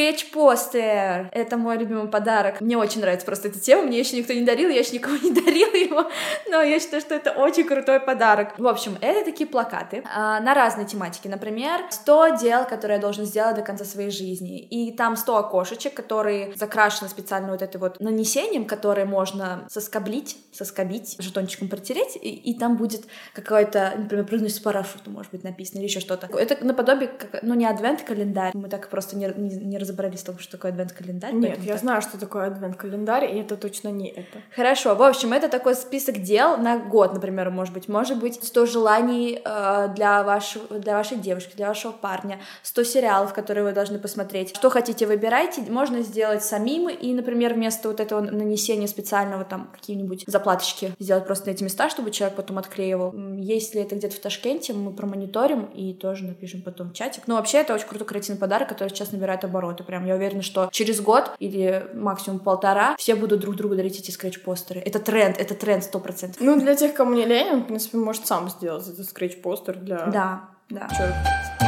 Скретч-постер. 0.09 1.29
Это 1.33 1.57
мой 1.59 1.77
любимый 1.77 2.09
подарок. 2.09 2.61
Мне 2.63 2.79
очень 2.79 3.03
нравится 3.03 3.27
просто 3.27 3.49
эта 3.49 3.61
тема. 3.61 3.83
Мне 3.83 3.99
еще 3.99 4.17
никто 4.17 4.33
не 4.33 4.43
дарил, 4.43 4.71
я 4.71 4.79
еще 4.79 4.95
никому 4.95 5.17
не 5.23 5.31
дарила 5.31 5.75
его. 5.75 6.11
Но 6.49 6.63
я 6.63 6.81
считаю, 6.81 7.03
что 7.03 7.15
это 7.15 7.33
очень 7.33 7.65
крутой 7.65 8.01
подарок. 8.01 8.55
В 8.59 8.67
общем, 8.67 8.97
это 9.03 9.25
такие 9.25 9.47
плакаты 9.47 10.03
а, 10.11 10.41
на 10.41 10.55
разные 10.55 10.87
тематики. 10.87 11.29
Например, 11.29 11.83
100 11.91 12.37
дел, 12.41 12.65
которые 12.65 12.97
я 12.97 13.03
должен 13.03 13.27
сделать 13.27 13.57
до 13.57 13.63
конца 13.63 13.85
своей 13.85 14.11
жизни. 14.11 14.61
И 14.61 14.93
там 14.93 15.17
100 15.17 15.37
окошечек, 15.37 15.93
которые 15.93 16.55
закрашены 16.57 17.11
специально 17.11 17.51
вот 17.51 17.61
этой 17.61 17.77
вот 17.77 18.01
нанесением, 18.01 18.65
которое 18.65 19.05
можно 19.05 19.67
соскоблить, 19.69 20.39
соскобить, 20.53 21.17
жетончиком 21.19 21.69
протереть, 21.69 22.17
и, 22.17 22.31
и 22.31 22.59
там 22.59 22.77
будет 22.77 23.03
какое-то, 23.35 23.93
например, 23.97 24.25
произносится 24.25 24.63
парашют, 24.63 25.07
может 25.07 25.33
быть, 25.33 25.45
написано, 25.45 25.79
или 25.79 25.87
еще 25.87 26.01
что-то. 26.01 26.29
Это 26.39 26.65
наподобие, 26.65 27.09
как, 27.09 27.43
ну, 27.43 27.55
не 27.55 27.67
адвент-календарь. 27.67 28.53
Мы 28.55 28.69
так 28.69 28.89
просто 28.89 29.17
не, 29.17 29.27
не, 29.37 29.57
не 29.57 29.79
разобрались 29.79 29.98
в 29.99 30.25
том, 30.25 30.39
что 30.39 30.53
такое 30.53 30.71
адвент-календарь. 30.71 31.33
Нет, 31.35 31.59
я 31.63 31.73
так. 31.73 31.81
знаю, 31.81 32.03
что 32.03 32.19
такое 32.19 32.47
адвент-календарь, 32.47 33.25
и 33.25 33.41
это 33.41 33.57
точно 33.57 33.89
не 33.89 34.09
это. 34.11 34.39
Хорошо, 34.55 34.95
в 34.95 35.03
общем, 35.03 35.33
это 35.33 35.49
такой 35.49 35.75
список 35.75 36.19
дел 36.23 36.57
на 36.57 36.79
год, 36.79 37.13
например, 37.15 37.51
может 37.51 37.75
быть. 37.75 37.89
Может 37.89 38.19
быть, 38.19 38.43
100 38.43 38.67
желаний 38.67 39.41
э, 39.45 39.89
для, 39.95 40.23
вашего, 40.23 40.79
для 40.79 40.95
вашей 40.95 41.19
девушки, 41.19 41.57
для 41.57 41.69
вашего 41.69 41.93
парня, 41.93 42.41
100 42.63 42.85
сериалов, 42.85 43.35
которые 43.35 43.65
вы 43.65 43.73
должны 43.73 43.99
посмотреть. 43.99 44.55
Что 44.55 44.71
хотите, 44.71 45.07
выбирайте. 45.07 45.63
Можно 45.63 46.03
сделать 46.03 46.43
самим 46.43 46.89
и, 46.89 47.15
например, 47.15 47.55
вместо 47.55 47.89
вот 47.89 48.01
этого 48.01 48.21
нанесения 48.21 48.87
специального 48.87 49.45
там 49.45 49.71
какие-нибудь 49.75 50.25
заплаточки 50.27 50.93
сделать 50.99 51.27
просто 51.27 51.49
на 51.49 51.53
эти 51.53 51.65
места, 51.65 51.91
чтобы 51.91 52.11
человек 52.11 52.37
потом 52.37 52.59
отклеивал. 52.59 53.15
Если 53.37 53.83
это 53.83 53.97
где-то 53.97 54.17
в 54.17 54.21
Ташкенте, 54.21 54.73
мы 54.73 54.93
промониторим 54.93 55.65
и 55.65 55.95
тоже 55.95 56.25
напишем 56.25 56.63
потом 56.63 56.91
в 56.91 56.93
чатик. 56.93 57.25
Но 57.27 57.37
вообще 57.37 57.59
это 57.59 57.75
очень 57.75 57.87
крутой 57.87 58.07
креативный 58.07 58.41
подарок, 58.41 58.69
который 58.69 58.91
сейчас 58.91 59.13
набирает 59.13 59.45
обороты. 59.45 59.85
Прям 59.89 60.05
я 60.05 60.17
уверена, 60.17 60.43
что 60.43 60.69
через 60.71 61.01
год 61.01 61.31
или 61.39 61.87
максимум 61.95 62.41
полтора 62.41 62.95
все 62.99 63.15
будут 63.15 63.41
друг 63.41 63.57
другу 63.57 63.75
дарить 63.75 63.99
эти 63.99 64.11
скретч-постеры. 64.11 64.83
Это 64.85 64.99
тренд, 64.99 65.41
это 65.41 65.55
тренд 65.55 65.83
сто 65.83 65.99
процентов. 65.99 66.43
Ну, 66.43 66.61
для 66.61 66.75
тех, 66.75 66.93
кому 66.93 67.15
не 67.15 67.25
лень, 67.25 67.49
он, 67.55 67.63
в 67.63 67.67
принципе, 67.69 67.97
может 67.97 68.27
сам 68.27 68.51
сделать 68.51 68.87
этот 68.87 69.09
скретч-постер 69.09 69.77
для 69.79 70.05
Да, 70.09 70.51
да. 70.69 70.89
человека. 70.95 71.68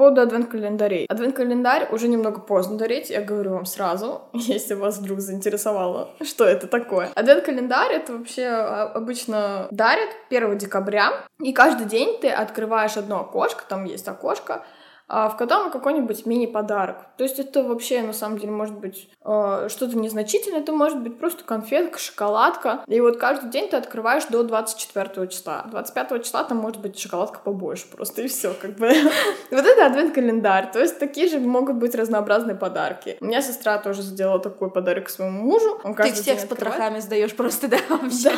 Поводу 0.00 0.22
адвент-календарей. 0.22 1.04
Адвент-календарь 1.10 1.88
уже 1.92 2.08
немного 2.08 2.40
поздно 2.40 2.78
дарить, 2.78 3.10
я 3.10 3.20
говорю 3.20 3.50
вам 3.52 3.66
сразу, 3.66 4.22
если 4.32 4.72
вас 4.72 4.96
вдруг 4.96 5.20
заинтересовало, 5.20 6.08
что 6.22 6.46
это 6.46 6.66
такое. 6.66 7.10
Адвент-календарь 7.14 7.92
это 7.92 8.14
вообще 8.14 8.46
а, 8.46 8.84
обычно 8.94 9.68
дарят 9.70 10.08
1 10.30 10.56
декабря, 10.56 11.12
и 11.42 11.52
каждый 11.52 11.86
день 11.86 12.18
ты 12.18 12.30
открываешь 12.30 12.96
одно 12.96 13.20
окошко, 13.20 13.62
там 13.68 13.84
есть 13.84 14.08
окошко, 14.08 14.64
а, 15.12 15.28
в 15.28 15.36
котором 15.36 15.72
какой-нибудь 15.72 16.24
мини-подарок. 16.24 16.98
То 17.16 17.24
есть 17.24 17.40
это 17.40 17.64
вообще, 17.64 18.00
на 18.02 18.12
самом 18.12 18.38
деле, 18.38 18.52
может 18.52 18.76
быть 18.76 19.08
э, 19.24 19.66
что-то 19.68 19.98
незначительное, 19.98 20.60
это 20.60 20.70
может 20.70 21.00
быть 21.00 21.18
просто 21.18 21.42
конфетка, 21.42 21.98
шоколадка. 21.98 22.84
И 22.86 23.00
вот 23.00 23.16
каждый 23.16 23.50
день 23.50 23.68
ты 23.68 23.76
открываешь 23.76 24.26
до 24.26 24.44
24 24.44 25.26
числа. 25.26 25.66
25 25.68 26.24
числа 26.24 26.44
там 26.44 26.58
может 26.58 26.80
быть 26.80 26.96
шоколадка 26.96 27.40
побольше 27.40 27.88
просто, 27.90 28.22
и 28.22 28.28
все, 28.28 28.54
как 28.54 28.76
бы. 28.76 28.88
Вот 29.50 29.66
это 29.66 29.86
адвент-календарь. 29.86 30.70
То 30.70 30.78
есть 30.78 31.00
такие 31.00 31.26
же 31.26 31.40
могут 31.40 31.76
быть 31.76 31.96
разнообразные 31.96 32.54
подарки. 32.54 33.16
У 33.20 33.24
меня 33.24 33.42
сестра 33.42 33.78
тоже 33.78 34.02
сделала 34.02 34.38
такой 34.38 34.70
подарок 34.70 35.10
своему 35.10 35.42
мужу. 35.42 35.80
Он 35.82 35.92
Ты 35.92 36.12
всех 36.12 36.38
с 36.38 36.44
потрохами 36.44 37.00
сдаешь 37.00 37.34
просто, 37.34 37.66
да, 37.66 37.78
вообще. 37.88 38.30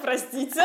Простите. 0.02 0.60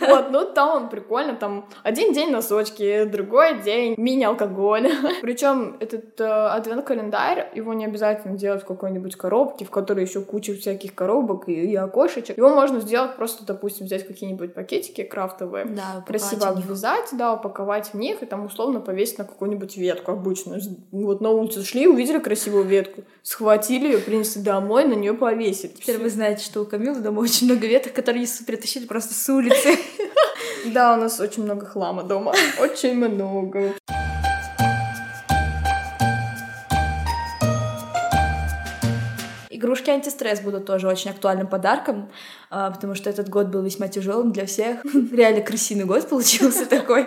Вот, 0.00 0.30
ну 0.30 0.44
там 0.44 0.88
прикольно, 0.88 1.34
там 1.34 1.68
один 1.82 2.12
день 2.12 2.30
носочки, 2.30 3.04
другой 3.04 3.62
день 3.62 3.94
мини-алкоголь. 3.96 4.90
Причем 5.22 5.76
этот 5.80 6.20
э, 6.20 6.24
адвент-календарь, 6.24 7.50
его 7.54 7.74
не 7.74 7.84
обязательно 7.84 8.36
делать 8.36 8.62
в 8.62 8.66
какой-нибудь 8.66 9.16
коробке, 9.16 9.64
в 9.64 9.70
которой 9.70 10.04
еще 10.04 10.20
куча 10.20 10.54
всяких 10.54 10.94
коробок 10.94 11.48
и, 11.48 11.52
и 11.52 11.74
окошечек. 11.76 12.36
Его 12.36 12.50
можно 12.50 12.80
сделать 12.80 13.16
просто, 13.16 13.44
допустим, 13.44 13.86
взять 13.86 14.06
какие-нибудь 14.06 14.54
пакетики 14.54 15.02
крафтовые, 15.02 15.64
Да, 15.66 16.04
красиво 16.06 16.48
обвязать, 16.48 17.08
да, 17.12 17.34
упаковать 17.34 17.88
в 17.88 17.94
них 17.94 18.22
и 18.22 18.26
там 18.26 18.46
условно 18.46 18.80
повесить 18.80 19.18
на 19.18 19.24
какую-нибудь 19.24 19.76
ветку 19.76 20.12
обычную. 20.12 20.60
Вот 20.92 21.20
на 21.20 21.30
улице 21.30 21.64
шли, 21.64 21.86
увидели 21.86 22.18
красивую 22.18 22.64
ветку, 22.64 23.02
схватили 23.22 23.92
ее, 23.92 23.98
принесли 23.98 24.42
домой, 24.42 24.84
на 24.84 24.94
нее 24.94 25.14
повесили. 25.14 25.72
Теперь 25.72 25.96
Всё. 25.96 26.04
вы 26.04 26.10
знаете, 26.10 26.44
что 26.44 26.62
у 26.62 26.64
Камилы 26.64 27.00
дома 27.00 27.20
очень 27.20 27.46
много 27.46 27.66
веток, 27.66 27.92
которые 27.92 28.22
ей 28.22 28.26
притащили 28.58 28.86
просто 28.86 29.14
с 29.14 29.28
улицы. 29.28 29.78
Да, 30.66 30.94
у 30.94 30.96
нас 30.96 31.20
очень 31.20 31.44
много 31.44 31.64
хлама 31.64 32.02
дома. 32.02 32.34
Очень 32.60 32.96
много. 32.96 33.74
Игрушки 39.48 39.90
антистресс 39.90 40.40
будут 40.40 40.66
тоже 40.66 40.88
очень 40.88 41.10
актуальным 41.10 41.46
подарком, 41.46 42.10
а, 42.50 42.70
потому 42.70 42.94
что 42.96 43.08
этот 43.08 43.28
год 43.28 43.46
был 43.46 43.62
весьма 43.62 43.88
тяжелым 43.88 44.32
для 44.32 44.46
всех. 44.46 44.84
Реально 45.12 45.42
крысиный 45.42 45.84
год 45.84 46.08
получился 46.08 46.66
такой. 46.66 47.06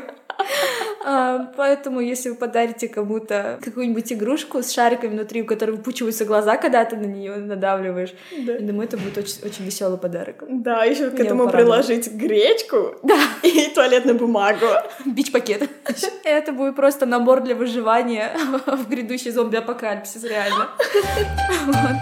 А, 1.04 1.52
Поэтому, 1.58 2.00
если 2.00 2.30
вы 2.30 2.36
подарите 2.36 2.88
кому-то 2.88 3.60
какую-нибудь 3.64 4.12
игрушку 4.14 4.62
с 4.62 4.72
шариками 4.72 5.12
внутри, 5.14 5.42
у 5.42 5.46
которой 5.46 5.72
выпучиваются 5.72 6.26
глаза, 6.26 6.58
когда 6.58 6.86
ты 6.86 6.96
на 6.96 7.06
нее 7.06 7.36
надавливаешь, 7.38 8.14
Да. 8.46 8.54
я 8.54 8.60
думаю, 8.60 8.88
это 8.88 8.98
будет 8.98 9.18
очень, 9.18 9.44
очень 9.44 9.66
веселый 9.66 9.98
подарок. 9.98 10.44
Да, 10.48 10.84
еще 10.84 11.10
к 11.10 11.20
этому 11.20 11.50
приложить 11.50 12.12
гречку 12.12 12.96
Да, 13.04 13.18
и 13.44 13.70
туалетную 13.74 14.18
бумагу. 14.18 14.66
бич-пакет. 15.06 15.70
Это 16.24 16.52
будет 16.52 16.76
просто 16.76 17.06
набор 17.06 17.42
для 17.42 17.56
выживания 17.56 18.32
в 18.66 18.90
грядущий 18.90 19.32
зомби-апокалипсис, 19.32 20.24
реально. 20.24 20.70
Вот. 21.66 21.98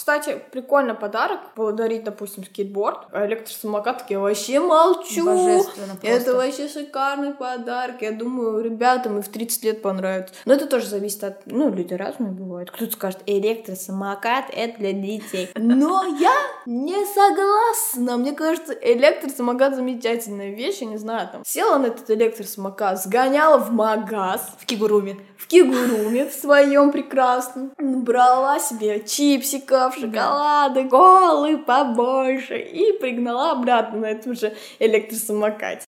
Кстати, 0.00 0.40
прикольный 0.50 0.94
подарок 0.94 1.40
подарить, 1.54 2.04
допустим, 2.04 2.42
скейтборд, 2.42 3.08
а 3.12 3.26
электросамокат, 3.26 3.98
так 3.98 4.10
я 4.10 4.18
вообще 4.18 4.58
молчу. 4.58 5.26
Божественно 5.26 5.94
просто. 5.94 6.06
Это 6.06 6.34
вообще 6.36 6.68
шикарный 6.68 7.34
подарок. 7.34 8.00
Я 8.00 8.12
думаю, 8.12 8.62
ребятам 8.62 9.18
и 9.18 9.20
в 9.20 9.28
30 9.28 9.62
лет 9.62 9.82
понравится. 9.82 10.34
Но 10.46 10.54
это 10.54 10.64
тоже 10.64 10.86
зависит 10.86 11.22
от... 11.22 11.44
Ну, 11.44 11.70
люди 11.70 11.92
разные 11.92 12.32
бывают. 12.32 12.70
Кто-то 12.70 12.92
скажет, 12.92 13.18
электросамокат— 13.26 14.46
это 14.54 14.78
для 14.78 14.92
детей. 14.94 15.50
Но 15.54 16.02
я 16.18 16.34
не 16.64 17.04
согласна. 17.04 18.16
Мне 18.16 18.32
кажется, 18.32 18.72
электросамокат— 18.72 19.74
замечательная 19.76 20.54
вещь. 20.54 20.78
Я 20.78 20.86
не 20.86 20.96
знаю, 20.96 21.28
там, 21.30 21.42
села 21.44 21.76
на 21.76 21.88
этот 21.88 22.08
электросамокат, 22.08 23.02
сгоняла 23.02 23.58
в 23.58 23.70
магаз, 23.70 24.48
В 24.60 24.64
кигуруме. 24.64 25.18
В 25.40 25.46
кигуруме 25.46 26.26
в 26.26 26.32
своем 26.32 26.92
прекрасном, 26.92 27.72
брала 27.78 28.58
себе 28.58 29.00
чипсиков, 29.00 29.94
шоколады, 29.94 30.86
колы 30.88 31.56
побольше 31.56 32.58
и 32.58 32.92
пригнала 32.98 33.52
обратно 33.52 34.00
на 34.00 34.06
этом 34.06 34.34
же 34.34 34.52
электросамокате. 34.78 35.86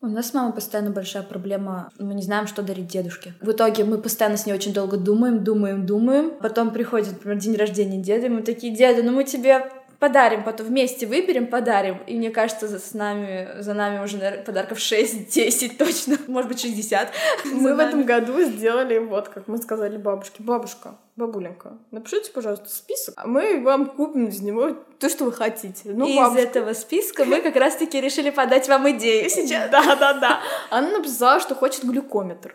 У 0.00 0.06
нас 0.16 0.28
с 0.28 0.34
мамой 0.34 0.52
постоянно 0.52 0.90
большая 0.90 1.24
проблема. 1.24 1.90
Мы 1.98 2.14
не 2.14 2.22
знаем, 2.22 2.46
что 2.46 2.62
дарить 2.62 2.86
дедушке. 2.86 3.34
В 3.40 3.50
итоге 3.50 3.84
мы 3.84 3.98
постоянно 3.98 4.36
с 4.36 4.46
ней 4.46 4.52
очень 4.52 4.72
долго 4.72 4.96
думаем, 4.96 5.42
думаем, 5.42 5.84
думаем. 5.84 6.32
Потом 6.40 6.70
приходит, 6.70 7.14
например, 7.14 7.38
день 7.38 7.56
рождения 7.56 8.00
деда, 8.00 8.26
и 8.26 8.28
мы 8.28 8.42
такие, 8.42 8.74
деда, 8.74 9.02
ну 9.02 9.10
мы 9.10 9.24
тебе 9.24 9.72
подарим, 10.04 10.44
потом 10.44 10.66
вместе 10.66 11.06
выберем, 11.06 11.46
подарим. 11.46 11.96
И 12.06 12.14
мне 12.14 12.28
кажется, 12.28 12.68
за, 12.68 12.78
с 12.78 12.92
нами, 12.92 13.48
за 13.60 13.72
нами 13.72 14.04
уже 14.04 14.18
наверное, 14.18 14.44
подарков 14.44 14.76
6-10 14.76 15.76
точно, 15.78 16.18
может 16.26 16.50
быть, 16.50 16.60
60. 16.60 17.10
Мы 17.46 17.70
За 17.70 17.74
в 17.74 17.78
этом 17.78 18.04
году 18.04 18.42
сделали 18.42 18.98
вот, 18.98 19.30
как 19.30 19.48
мы 19.48 19.56
сказали 19.56 19.96
бабушке. 19.96 20.42
Бабушка, 20.42 20.96
бабуленька, 21.16 21.78
напишите, 21.90 22.30
пожалуйста, 22.32 22.68
список, 22.68 23.14
а 23.16 23.26
мы 23.26 23.62
вам 23.62 23.86
купим 23.86 24.26
из 24.26 24.42
него 24.42 24.76
то, 24.98 25.08
что 25.08 25.24
вы 25.24 25.32
хотите. 25.32 25.80
Ну, 25.86 26.06
И 26.06 26.16
бабушка, 26.16 26.40
из 26.40 26.44
этого 26.44 26.72
списка 26.74 27.24
мы 27.24 27.40
как 27.40 27.56
раз-таки 27.56 27.98
решили 27.98 28.28
подать 28.28 28.68
вам 28.68 28.90
идею 28.90 29.30
сейчас. 29.30 29.70
Да, 29.70 29.96
да, 29.96 30.12
да. 30.12 30.40
Она 30.70 30.98
написала, 30.98 31.40
что 31.40 31.54
хочет 31.54 31.84
глюкометр. 31.84 32.54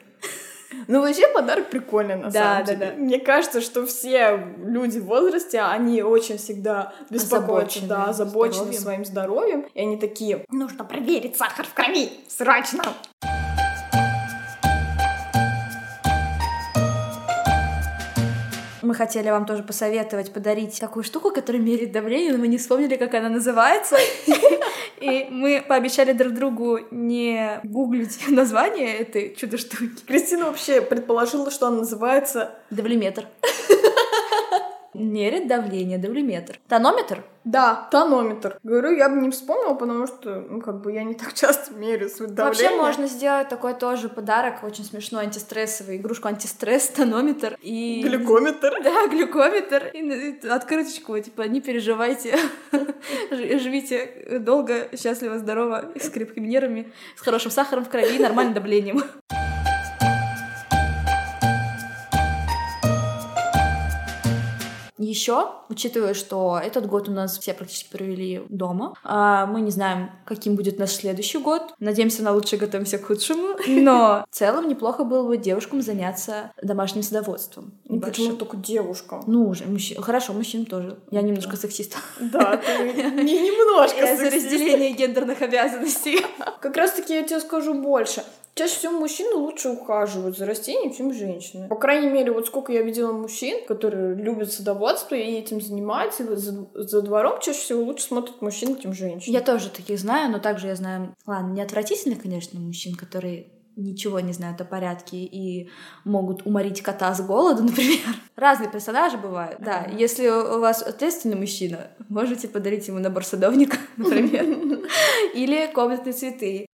Ну, 0.88 1.02
вообще 1.02 1.28
подарок 1.34 1.70
прикольный, 1.70 2.16
на 2.16 2.30
Да, 2.30 2.32
самом 2.32 2.66
да, 2.66 2.74
деле. 2.74 2.92
да. 2.92 3.02
Мне 3.02 3.20
кажется, 3.20 3.62
что 3.62 3.86
все 3.86 4.40
люди 4.64 5.00
в 5.00 5.06
возрасте, 5.06 5.60
они 5.62 6.02
очень 6.04 6.38
всегда 6.38 6.94
беспокоятся, 7.10 7.80
Озабочены 7.80 7.88
да, 7.88 8.04
озабочены 8.06 8.54
здоровьем. 8.54 8.82
своим 8.82 9.06
здоровьем. 9.06 9.66
И 9.74 9.82
они 9.82 9.98
такие, 9.98 10.46
нужно 10.50 10.84
проверить 10.84 11.38
сахар 11.38 11.66
в 11.66 11.74
крови, 11.74 12.10
срочно. 12.28 12.84
Мы 18.90 18.96
хотели 18.96 19.30
вам 19.30 19.46
тоже 19.46 19.62
посоветовать 19.62 20.34
подарить 20.34 20.80
такую 20.80 21.04
штуку, 21.04 21.30
которая 21.30 21.62
меряет 21.62 21.92
давление, 21.92 22.32
но 22.32 22.40
мы 22.40 22.48
не 22.48 22.58
вспомнили, 22.58 22.96
как 22.96 23.14
она 23.14 23.30
называется. 23.30 23.98
И 25.00 25.28
мы 25.30 25.64
пообещали 25.68 26.12
друг 26.12 26.34
другу 26.34 26.80
не 26.90 27.60
гуглить 27.64 28.18
название 28.30 28.98
этой 28.98 29.36
чудо-штуки. 29.36 29.92
Кристина 30.08 30.46
вообще 30.46 30.82
предположила, 30.82 31.52
что 31.52 31.68
она 31.68 31.82
называется 31.82 32.56
Давлеметр. 32.72 33.28
Мерит 35.00 35.48
давление, 35.48 35.98
давлеметр. 35.98 36.60
Тонометр? 36.68 37.24
Да, 37.46 37.88
тонометр. 37.90 38.60
Говорю, 38.64 38.92
я 38.92 39.10
бы 39.10 39.16
не 39.18 39.32
вспомнила, 39.32 39.74
потому 39.74 40.06
что, 40.08 40.46
ну, 40.50 40.62
как 40.62 40.82
бы 40.82 40.92
я 40.92 41.04
не 41.04 41.16
так 41.16 41.34
часто 41.34 41.74
меряю 41.74 42.10
свое 42.10 42.32
давление. 42.32 42.70
Вообще 42.70 42.82
можно 42.82 43.08
сделать 43.08 43.48
такой 43.50 43.74
тоже 43.74 44.10
подарок, 44.10 44.64
очень 44.64 44.84
смешной, 44.84 45.24
антистрессовый, 45.24 45.98
игрушку 45.98 46.28
антистресс, 46.28 46.90
тонометр 46.90 47.58
и... 47.62 48.02
Глюкометр. 48.04 48.74
Да, 48.84 49.08
глюкометр. 49.08 49.88
И 49.94 50.02
на- 50.02 50.56
открыточку, 50.56 51.18
типа, 51.20 51.44
не 51.44 51.62
переживайте, 51.62 52.38
живите 53.32 54.40
долго, 54.40 54.90
счастливо, 54.98 55.40
здорово, 55.40 55.92
с 56.00 56.10
крепкими 56.10 56.48
нервами, 56.48 56.92
с 57.16 57.22
хорошим 57.22 57.52
сахаром 57.52 57.86
в 57.86 57.90
крови 57.90 58.18
и 58.18 58.20
нормальным 58.20 58.54
давлением. 58.54 59.04
Еще, 65.10 65.48
учитывая, 65.70 66.14
что 66.14 66.62
этот 66.64 66.86
год 66.86 67.10
у 67.10 67.12
нас 67.12 67.40
все 67.40 67.56
практически 67.56 67.90
провели 67.92 68.44
дома, 68.48 68.94
а, 69.04 69.48
мы 69.48 69.62
не 69.62 69.72
знаем, 69.72 70.12
каким 70.24 70.56
будет 70.56 70.78
наш 70.78 70.92
следующий 70.92 71.40
год. 71.40 71.74
Надеемся 71.80 72.22
на 72.22 72.32
лучшее, 72.32 72.60
готовимся 72.60 73.00
к 73.00 73.06
худшему. 73.06 73.56
Но 73.68 74.24
в 74.30 74.36
целом 74.36 74.70
неплохо 74.70 75.04
было 75.04 75.28
бы 75.28 75.38
девушкам 75.38 75.82
заняться 75.82 76.52
домашним 76.62 77.02
садоводством. 77.02 77.74
Ну, 77.86 78.00
почему 78.00 78.36
только 78.36 78.56
девушка? 78.56 79.24
Ну, 79.26 79.50
уже, 79.50 79.66
мужчин. 79.66 80.00
Хорошо, 80.00 80.34
мужчин 80.34 80.66
тоже. 80.66 81.00
Я 81.10 81.24
немножко 81.24 81.58
сексист. 81.58 81.98
Да, 82.20 82.58
ты 82.58 83.24
не 83.24 83.42
немножко 83.42 83.98
Я 83.98 84.16
за 84.16 84.26
разделение 84.26 84.92
гендерных 84.92 85.42
обязанностей. 85.42 86.24
Как 86.62 86.78
раз 86.78 86.92
таки 86.92 87.16
я 87.16 87.24
тебе 87.24 87.40
скажу 87.40 87.74
больше. 87.74 88.24
Чаще 88.60 88.76
всего 88.76 89.00
мужчины 89.00 89.36
лучше 89.36 89.70
ухаживают 89.70 90.38
за 90.38 90.46
растениями, 90.46 90.92
чем 90.92 91.14
женщины. 91.14 91.70
По 91.70 91.78
крайней 91.78 92.10
мере, 92.10 92.34
вот 92.34 92.46
сколько 92.46 92.74
я 92.74 92.82
видела 92.82 93.14
мужчин, 93.14 93.66
которые 93.66 94.16
любят 94.16 94.52
садоводство 94.52 95.16
и 95.16 95.22
этим 95.22 95.62
занимаются, 95.62 96.24
и 96.24 96.36
за, 96.36 96.68
за 96.74 97.02
двором 97.02 97.40
чаще 97.40 97.58
всего 97.58 97.82
лучше 97.82 98.04
смотрят 98.04 98.42
мужчины, 98.42 98.78
чем 98.78 98.92
женщины. 98.92 99.34
Я 99.34 99.40
тоже 99.40 99.70
таких 99.70 99.98
знаю, 99.98 100.30
но 100.30 100.40
также 100.40 100.68
я 100.68 100.76
знаю, 100.76 101.16
ладно, 101.26 101.54
не 101.54 101.62
отвратительных, 101.62 102.22
конечно, 102.22 102.60
мужчин, 102.60 102.96
которые 102.96 103.48
ничего 103.78 104.20
не 104.20 104.34
знают 104.34 104.60
о 104.60 104.66
порядке 104.66 105.16
и 105.16 105.70
могут 106.04 106.46
уморить 106.46 106.82
кота 106.82 107.14
с 107.16 107.22
голоду, 107.22 107.64
например. 107.70 108.14
Разные 108.36 108.70
персонажи 108.70 109.16
бывают, 109.18 109.62
да. 109.62 109.86
Если 109.86 110.28
у 110.28 110.60
вас 110.60 110.82
ответственный 110.82 111.38
мужчина, 111.38 111.92
можете 112.10 112.50
подарить 112.50 112.90
ему 112.90 113.00
набор 113.00 113.24
садовника, 113.24 113.78
например, 113.96 114.44
или 115.34 115.72
комнатные 115.74 116.12
цветы. 116.12 116.66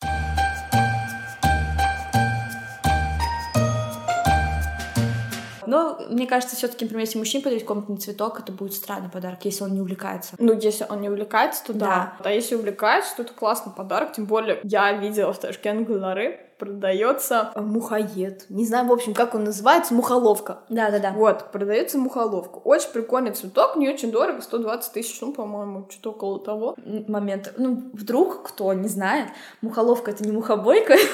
Но 5.67 5.99
мне 6.09 6.27
кажется, 6.27 6.55
все-таки, 6.55 6.85
например, 6.85 7.05
если 7.05 7.17
мужчине 7.17 7.43
подарить 7.43 7.65
комнатный 7.65 7.97
цветок, 7.97 8.39
это 8.39 8.51
будет 8.51 8.73
странный 8.73 9.09
подарок, 9.09 9.39
если 9.43 9.63
он 9.63 9.73
не 9.73 9.81
увлекается. 9.81 10.35
Ну, 10.37 10.53
если 10.57 10.85
он 10.89 11.01
не 11.01 11.09
увлекается, 11.09 11.65
то 11.65 11.73
да. 11.73 12.17
А 12.23 12.31
если 12.31 12.55
увлекается, 12.55 13.17
то 13.17 13.23
это 13.23 13.33
классный 13.33 13.73
подарок. 13.73 14.13
Тем 14.13 14.25
более, 14.25 14.59
я 14.63 14.93
видела 14.93 15.33
в 15.33 15.39
Ташкент 15.39 15.87
Гулары 15.87 16.39
продается 16.57 17.51
мухоед. 17.55 18.45
Не 18.49 18.65
знаю, 18.65 18.87
в 18.87 18.93
общем, 18.93 19.13
как 19.13 19.35
он 19.35 19.43
называется, 19.43 19.93
мухоловка. 19.93 20.59
Да, 20.69 20.89
да, 20.89 20.99
да. 20.99 21.11
Вот, 21.11 21.51
продается 21.51 21.97
мухоловка. 21.97 22.57
Очень 22.57 22.89
прикольный 22.91 23.31
цветок, 23.31 23.75
не 23.75 23.89
очень 23.89 24.11
дорого, 24.11 24.41
120 24.41 24.93
тысяч, 24.93 25.19
ну, 25.21 25.33
по-моему, 25.33 25.87
что-то 25.89 26.11
около 26.11 26.39
того. 26.39 26.75
момент. 27.07 27.53
Ну, 27.57 27.83
вдруг 27.93 28.43
кто 28.43 28.73
не 28.73 28.87
знает, 28.87 29.29
мухоловка 29.61 30.11
это 30.11 30.23
не 30.23 30.31
мухобойка. 30.31 30.95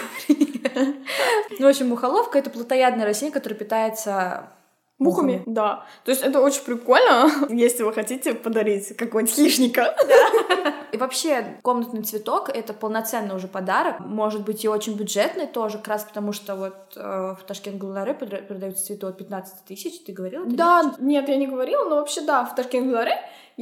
Ну, 1.59 1.67
в 1.67 1.69
общем, 1.69 1.89
мухоловка 1.89 2.39
это 2.39 2.49
плотоядное 2.49 3.05
растение, 3.05 3.33
которое 3.33 3.55
питается 3.55 4.51
Мухами, 5.01 5.41
да. 5.47 5.83
То 6.05 6.11
есть 6.11 6.21
это 6.21 6.39
очень 6.39 6.63
прикольно, 6.63 7.29
если 7.49 7.81
вы 7.81 7.91
хотите 7.91 8.35
подарить 8.35 8.95
какого-нибудь 8.95 9.33
хищника. 9.33 9.95
И 10.91 10.97
вообще, 10.97 11.57
комнатный 11.63 12.03
цветок— 12.03 12.49
это 12.53 12.73
полноценный 12.73 13.35
уже 13.35 13.47
подарок. 13.47 14.01
Может 14.01 14.43
быть, 14.43 14.63
и 14.65 14.67
очень 14.67 14.97
бюджетный 14.97 15.47
тоже, 15.47 15.77
как 15.77 15.87
раз 15.87 16.03
потому 16.03 16.33
что 16.33 16.55
вот 16.55 16.75
э, 16.97 17.35
в 17.39 17.43
Ташкент 17.47 17.77
Гуларе 17.77 18.13
продаются 18.13 18.85
цветы 18.85 19.07
от 19.07 19.17
15 19.17 19.65
тысяч, 19.65 20.03
ты 20.03 20.11
говорила? 20.11 20.45
это 20.45 20.55
Да, 20.55 20.95
нет, 20.99 21.29
я 21.29 21.37
не 21.37 21.47
говорила, 21.47 21.87
но 21.87 21.95
вообще, 21.95 22.21
да, 22.21 22.43
в 22.43 22.53
Ташкент 22.55 22.87
Гуларе 22.87 23.17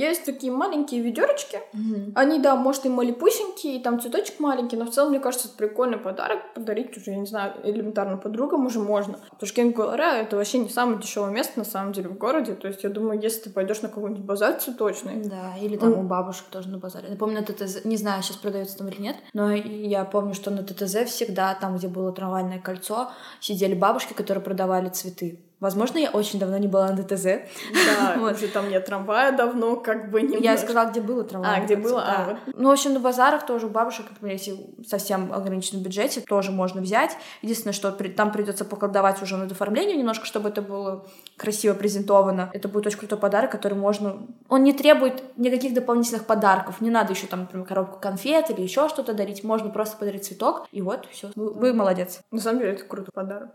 есть 0.08 0.26
такие 0.26 0.52
маленькие 0.52 1.02
ведерочки. 1.02 1.60
Мгм. 1.74 2.14
Они, 2.16 2.40
да, 2.40 2.56
может, 2.56 2.86
и 2.86 2.90
малипусенькие, 2.90 3.78
и 3.78 3.80
там 3.84 4.00
цветочек 4.00 4.40
маленький, 4.40 4.78
но 4.78 4.86
в 4.86 4.92
целом, 4.92 5.12
мне 5.12 5.20
кажется, 5.20 5.48
это 5.48 5.58
прикольный 5.58 5.98
подарок. 5.98 6.54
Подарить 6.54 6.96
уже, 6.98 7.12
я 7.12 7.18
не 7.18 7.26
знаю, 7.26 7.54
элементарно 7.64 8.18
подругам 8.18 8.66
уже 8.66 8.80
можно. 8.80 9.20
Ташкент 9.40 9.76
Гуларе— 9.76 10.22
это 10.22 10.38
вообще 10.38 10.60
не 10.60 10.70
самое 10.70 11.00
дешевое 11.00 11.32
место, 11.32 11.60
на 11.60 11.66
самом 11.66 11.94
деле, 11.94 12.10
в 12.10 12.18
городе. 12.18 12.54
То 12.54 12.68
есть, 12.68 12.84
я 12.84 12.90
думаю, 12.90 13.20
если 13.22 13.42
ты 13.42 13.50
пойдешь 13.50 13.82
на 13.82 13.90
какой-нибудь 13.90 14.24
базар 14.24 14.54
цветочный, 14.54 15.24
Да, 15.24 15.56
или 15.62 15.78
там 15.78 15.94
у 15.94 16.04
бабушек 16.04 16.46
тоже 16.50 16.70
на 16.70 16.78
базаре. 16.78 17.10
Я 17.10 17.16
помню, 17.16 17.40
на 17.40 17.46
ТТЗ, 17.46 17.86
не 17.86 17.98
знаю, 17.98 18.24
сейчас 18.24 18.38
продается 18.38 18.78
там 18.78 18.88
или 18.88 19.02
нет, 19.02 19.16
но 19.34 19.52
я 19.54 20.06
помню, 20.06 20.34
что 20.34 20.52
на 20.52 20.64
ТТЗ 20.64 21.06
всегда, 21.06 21.56
там, 21.56 21.78
где 21.78 21.88
было 21.88 22.12
трамвайное 22.12 22.60
кольцо, 22.60 23.10
сидели 23.40 23.74
бабушки, 23.74 24.14
которые 24.14 24.44
продавали 24.44 24.90
цветы. 24.90 25.40
Возможно, 25.60 25.98
я 25.98 26.10
очень 26.12 26.39
давно 26.39 26.58
не 26.58 26.67
была 26.67 26.91
на 26.91 27.04
ТТЗ. 27.04 27.24
да, 27.24 28.15
Вот. 28.17 28.36
уже 28.36 28.48
там 28.48 28.69
нет 28.69 28.86
трамвая 28.86 29.36
давно, 29.36 29.76
как 29.76 30.10
бы 30.10 30.22
не 30.22 30.38
Я 30.38 30.58
сказала, 30.58 30.89
где 30.89 31.02
было 31.02 31.24
трамвайное 31.24 31.62
А, 31.62 31.65
где 31.65 31.76
было? 31.76 32.02
А, 32.02 32.26
да. 32.26 32.39
Ну, 32.56 32.69
в 32.69 32.72
общем, 32.72 32.93
на 32.93 33.00
базарах 33.00 33.45
тоже 33.45 33.65
у 33.67 33.69
бабушек, 33.69 34.06
например, 34.10 34.38
если 34.38 34.58
совсем 34.88 35.34
ограниченном 35.34 35.84
бюджете, 35.84 36.22
тоже 36.22 36.52
можно 36.52 36.82
взять. 36.82 37.12
Единственное, 37.41 37.74
что 37.74 37.91
там 37.91 38.32
придется 38.32 38.63
поколдовать 38.63 39.22
уже 39.22 39.36
над 39.38 39.52
оформлением 39.52 39.98
немножко, 40.00 40.26
чтобы 40.26 40.50
это 40.50 40.62
было 40.62 41.06
красиво 41.38 41.74
презентовано. 41.74 42.50
Это 42.54 42.67
будет 42.69 42.88
очень 42.88 43.00
крутой 43.00 43.17
подарок, 43.19 43.52
который 43.52 43.78
можно... 43.78 44.17
Он 44.48 44.63
не 44.63 44.74
требует 44.74 45.24
никаких 45.38 45.74
дополнительных 45.74 46.26
подарков. 46.26 46.80
Не 46.80 46.89
надо 46.89 47.13
еще 47.13 47.28
там, 47.28 47.41
например, 47.41 47.67
коробку 47.67 48.00
конфет 48.00 48.50
или 48.50 48.62
еще 48.62 48.88
что-то 48.88 49.13
дарить. 49.13 49.43
Можно 49.43 49.69
просто 49.69 49.98
подарить 49.98 50.26
цветок, 50.26 50.67
и 50.72 50.82
вот, 50.82 51.08
все. 51.12 51.32
Вы, 51.36 51.52
вы 51.52 51.74
молодец. 51.74 52.22
На 52.32 52.39
самом 52.39 52.60
деле, 52.60 52.74
это 52.74 52.86
крутой 52.86 53.12
подарок. 53.13 53.50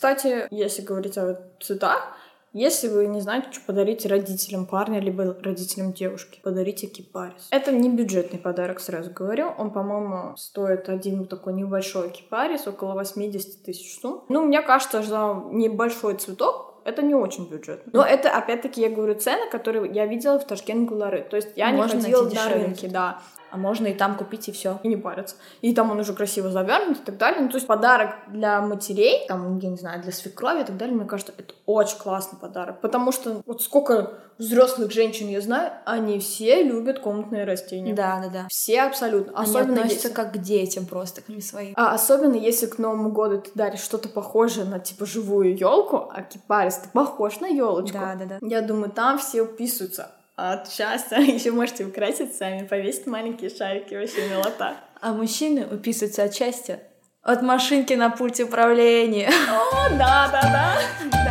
Кстати, 0.00 0.46
если 0.50 0.80
говорить 0.80 1.18
о 1.18 1.38
цветах, 1.60 2.16
если 2.54 2.88
вы 2.88 3.06
не 3.06 3.20
знаете, 3.20 3.48
что 3.52 3.60
подарить 3.66 4.06
родителям 4.06 4.64
парня, 4.64 4.98
либо 4.98 5.36
родителям 5.42 5.92
девушки, 5.92 6.40
подарите 6.42 6.86
кипарис. 6.86 7.48
Это 7.50 7.70
не 7.70 7.90
бюджетный 7.90 8.38
подарок, 8.38 8.80
сразу 8.80 9.10
говорю. 9.10 9.52
Он, 9.58 9.70
по-моему, 9.70 10.34
стоит 10.38 10.88
один 10.88 11.26
такой 11.26 11.52
небольшой 11.52 12.08
кипарис, 12.08 12.66
около 12.66 12.94
80 12.94 13.62
тысяч 13.62 14.00
сумм. 14.00 14.24
Ну, 14.30 14.46
мне 14.46 14.62
кажется, 14.62 15.02
что 15.02 15.50
небольшой 15.52 16.14
цветок 16.16 16.80
это 16.86 17.02
не 17.02 17.14
очень 17.14 17.50
бюджетно. 17.50 17.92
Но 17.92 18.02
это, 18.02 18.30
опять-таки, 18.30 18.80
я 18.80 18.88
говорю, 18.88 19.16
цены, 19.16 19.50
которые 19.50 19.92
я 19.92 20.06
видела 20.06 20.38
в 20.38 20.46
Ташкент 20.46 20.88
Гулары. 20.88 21.26
То 21.28 21.36
есть 21.36 21.50
я 21.56 21.68
Можно 21.72 21.98
не 21.98 22.02
ходила 22.04 22.30
на 22.30 22.48
рынке, 22.48 22.88
да. 22.88 23.20
А 23.50 23.56
можно 23.56 23.88
и 23.88 23.94
там 23.94 24.16
купить, 24.16 24.48
и 24.48 24.52
все. 24.52 24.78
И 24.82 24.88
не 24.88 24.96
париться. 24.96 25.36
И 25.60 25.74
там 25.74 25.90
он 25.90 26.00
уже 26.00 26.14
красиво 26.14 26.50
завернут 26.50 26.98
и 26.98 27.04
так 27.04 27.16
далее. 27.18 27.40
Ну, 27.40 27.48
то 27.48 27.56
есть 27.56 27.66
подарок 27.66 28.14
для 28.28 28.60
матерей, 28.60 29.26
там, 29.26 29.58
я 29.58 29.70
не 29.70 29.76
знаю, 29.76 30.02
для 30.02 30.12
свекрови 30.12 30.62
и 30.62 30.64
так 30.64 30.76
далее, 30.76 30.94
мне 30.94 31.06
кажется, 31.06 31.32
это 31.36 31.54
очень 31.66 31.98
классный 31.98 32.38
подарок. 32.38 32.80
Потому 32.80 33.12
что 33.12 33.42
вот 33.46 33.62
сколько 33.62 34.20
взрослых 34.38 34.90
женщин 34.90 35.28
я 35.28 35.40
знаю, 35.40 35.72
они 35.84 36.18
все 36.18 36.62
любят 36.62 37.00
комнатные 37.00 37.44
растения. 37.44 37.94
Да, 37.94 38.20
да, 38.22 38.28
да. 38.28 38.46
Все 38.48 38.82
абсолютно. 38.82 39.32
Они 39.38 39.48
Особенно 39.48 39.74
относятся 39.74 40.08
если... 40.08 40.14
как 40.14 40.32
к 40.32 40.38
детям 40.38 40.86
просто, 40.86 41.20
к 41.20 41.28
ним 41.28 41.40
своим. 41.40 41.74
А 41.76 41.94
особенно 41.94 42.36
если 42.36 42.66
к 42.66 42.78
Новому 42.78 43.10
году 43.10 43.40
ты 43.40 43.50
даришь 43.54 43.80
что-то 43.80 44.08
похожее 44.08 44.64
на 44.64 44.78
типа 44.78 45.06
живую 45.06 45.56
елку, 45.56 46.10
а 46.10 46.22
кипарис 46.22 46.76
ты 46.76 46.88
похож 46.88 47.40
на 47.40 47.46
елочку. 47.46 47.98
Да, 47.98 48.14
да, 48.14 48.24
да. 48.24 48.38
Я 48.40 48.62
думаю, 48.62 48.90
там 48.90 49.18
все 49.18 49.42
уписываются 49.42 50.12
от 50.40 50.70
счастья. 50.70 51.18
Еще 51.20 51.50
можете 51.50 51.84
украсить 51.84 52.34
сами, 52.34 52.66
повесить 52.66 53.06
маленькие 53.06 53.50
шарики, 53.50 53.94
вообще 53.94 54.28
милота. 54.28 54.76
А 55.00 55.12
мужчины 55.12 55.66
уписываются 55.66 56.24
от 56.24 56.34
счастья 56.34 56.80
от 57.22 57.42
машинки 57.42 57.92
на 57.92 58.10
пульте 58.10 58.44
управления. 58.44 59.28
О, 59.28 59.88
да, 59.90 60.28
да, 60.32 60.40
да. 60.42 61.29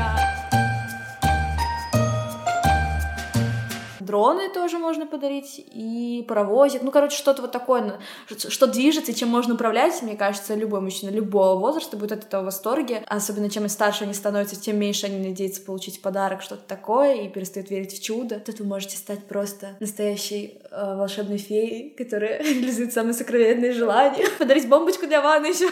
Дроны 4.10 4.50
тоже 4.50 4.80
можно 4.80 5.06
подарить, 5.06 5.63
и 5.72 6.26
паровозик. 6.28 6.82
Ну, 6.82 6.89
короче, 6.89 7.15
что-то 7.15 7.43
вот 7.43 7.52
такое, 7.52 8.00
что 8.26 8.65
движется, 8.65 9.13
чем 9.13 9.30
можно 9.30 9.54
управлять, 9.54 10.02
мне 10.02 10.15
кажется, 10.15 10.56
любой 10.56 10.82
мужчина 10.82 11.12
любого 11.12 11.60
возраста 11.60 11.95
будет 11.95 12.13
от 12.13 12.24
этого 12.24 12.41
в 12.41 12.45
восторге. 12.45 13.04
Особенно 13.06 13.52
чем 13.52 13.69
старше 13.69 14.06
они 14.06 14.15
становятся, 14.15 14.60
тем 14.60 14.80
меньше 14.80 15.06
они 15.06 15.28
надеются 15.28 15.62
получить 15.62 16.02
подарок, 16.02 16.41
что-то 16.41 16.63
такое, 16.67 17.22
и 17.22 17.30
перестают 17.30 17.69
верить 17.69 18.00
в 18.00 18.04
чудо. 18.04 18.39
Тут 18.39 18.60
вы 18.60 18.65
можете 18.65 18.98
стать 18.98 19.26
просто 19.26 19.78
настоящей 19.80 20.60
э, 20.72 20.95
волшебной 20.95 21.38
феей, 21.38 21.91
которая 21.91 22.39
реализует 22.41 22.91
самые 22.91 23.13
сокровенные 23.13 23.74
желания. 23.74 24.26
Подарить 24.39 24.67
бомбочку 24.67 25.06
для 25.06 25.22
ванны 25.22 25.45
еще. 25.45 25.69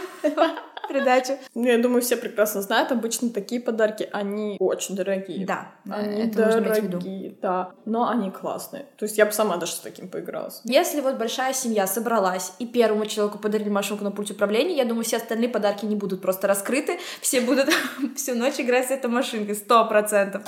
Придачу. 0.88 1.34
Ну, 1.56 1.66
я 1.68 1.78
думаю, 1.78 2.02
все 2.02 2.18
прекрасно 2.18 2.62
знают, 2.62 2.92
обычно 2.92 3.30
такие 3.30 3.62
подарки, 3.62 4.08
они 4.12 4.58
очень 4.60 4.96
дорогие. 4.96 5.46
Да, 5.46 5.72
Они 5.90 6.24
это 6.24 6.46
нужно 6.46 6.60
иметь 6.60 6.72
в 6.72 6.84
виду. 6.84 6.98
дорогие, 7.00 7.38
да. 7.42 7.72
Но 7.86 8.10
они 8.10 8.32
классные. 8.32 8.86
То 8.98 9.06
есть 9.06 9.18
я 9.18 9.26
бы 9.26 9.32
сама 9.32 9.58
даже 9.58 9.74
с 9.74 9.80
таким 9.80 10.08
поигралась. 10.10 10.62
Если 10.64 11.02
вот 11.02 11.16
большая 11.18 11.54
семья 11.54 11.88
собралась 11.88 12.54
и 12.60 12.66
первому 12.66 13.06
человеку 13.06 13.40
подарили 13.40 13.70
машинку 13.70 14.04
на 14.04 14.12
пульте 14.12 14.34
управления, 14.34 14.76
я 14.78 14.86
думаю, 14.86 15.04
все 15.04 15.18
остальные 15.18 15.50
подарки 15.50 15.86
не 15.86 15.96
будут 15.96 16.22
просто 16.22 16.48
раскрыты, 16.48 17.00
все 17.22 17.42
будут 17.42 17.70
всю 18.16 18.36
ночь 18.36 18.60
играть 18.60 18.88
с 18.88 18.92
этой 18.92 19.10
машинкой, 19.10 19.56
сто 19.56 19.86
процентов. 19.86 20.44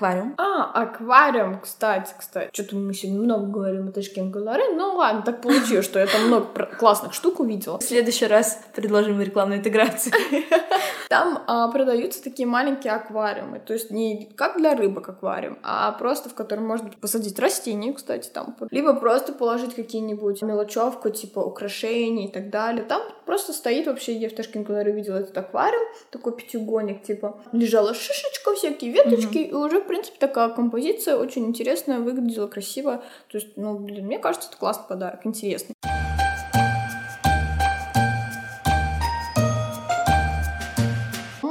Аквариум. 0.00 0.34
А, 0.38 0.82
аквариум, 0.82 1.60
кстати, 1.60 2.14
кстати. 2.18 2.48
Что-то 2.54 2.76
мы 2.76 2.94
сегодня 2.94 3.20
много 3.20 3.46
говорим 3.46 3.88
о 3.88 3.92
Ташкент 3.92 4.30
Галаре. 4.30 4.74
Ну 4.74 4.94
ладно, 4.96 5.20
так 5.20 5.42
получилось, 5.42 5.84
что 5.84 5.98
я 5.98 6.06
там 6.06 6.26
много 6.26 6.46
классных 6.78 7.12
штук 7.12 7.40
увидела. 7.40 7.78
В 7.78 7.82
следующий 7.82 8.26
раз 8.26 8.62
предложим 8.74 9.20
рекламную 9.20 9.58
интеграцию. 9.58 10.14
Там 11.10 11.42
а, 11.48 11.66
продаются 11.72 12.22
такие 12.22 12.46
маленькие 12.46 12.92
аквариумы. 12.92 13.58
То 13.58 13.72
есть 13.72 13.90
не 13.90 14.26
как 14.36 14.58
для 14.58 14.76
рыбок 14.76 15.08
аквариум, 15.08 15.58
а 15.64 15.90
просто 15.90 16.28
в 16.28 16.34
котором 16.34 16.68
можно 16.68 16.88
посадить 17.00 17.36
растения, 17.40 17.92
кстати, 17.92 18.30
там. 18.32 18.56
Либо 18.70 18.94
просто 18.94 19.32
положить 19.32 19.74
какие-нибудь 19.74 20.40
мелочевку, 20.42 21.10
типа 21.10 21.40
украшений 21.40 22.26
и 22.26 22.30
так 22.30 22.50
далее. 22.50 22.84
Там 22.84 23.02
просто 23.26 23.52
стоит 23.52 23.88
вообще, 23.88 24.12
я 24.12 24.28
в 24.28 24.34
Ташкент 24.34 24.68
Галаре 24.68 24.92
видела 24.92 25.16
этот 25.16 25.36
аквариум, 25.36 25.82
такой 26.12 26.32
пятиугольник, 26.36 27.02
типа. 27.02 27.40
Лежала 27.50 27.92
шишечка, 27.92 28.54
всякие 28.54 28.92
веточки, 28.92 29.38
и 29.38 29.52
уже, 29.52 29.80
в 29.80 29.88
принципе, 29.88 30.16
такая 30.16 30.50
композиция 30.50 31.16
очень 31.16 31.44
интересная, 31.44 31.98
выглядела 31.98 32.46
красиво. 32.46 33.02
То 33.32 33.38
есть, 33.38 33.56
ну, 33.56 33.76
блин, 33.80 34.06
мне 34.06 34.20
кажется, 34.20 34.48
это 34.48 34.58
классный 34.58 34.86
подарок, 34.86 35.26
интересный. 35.26 35.74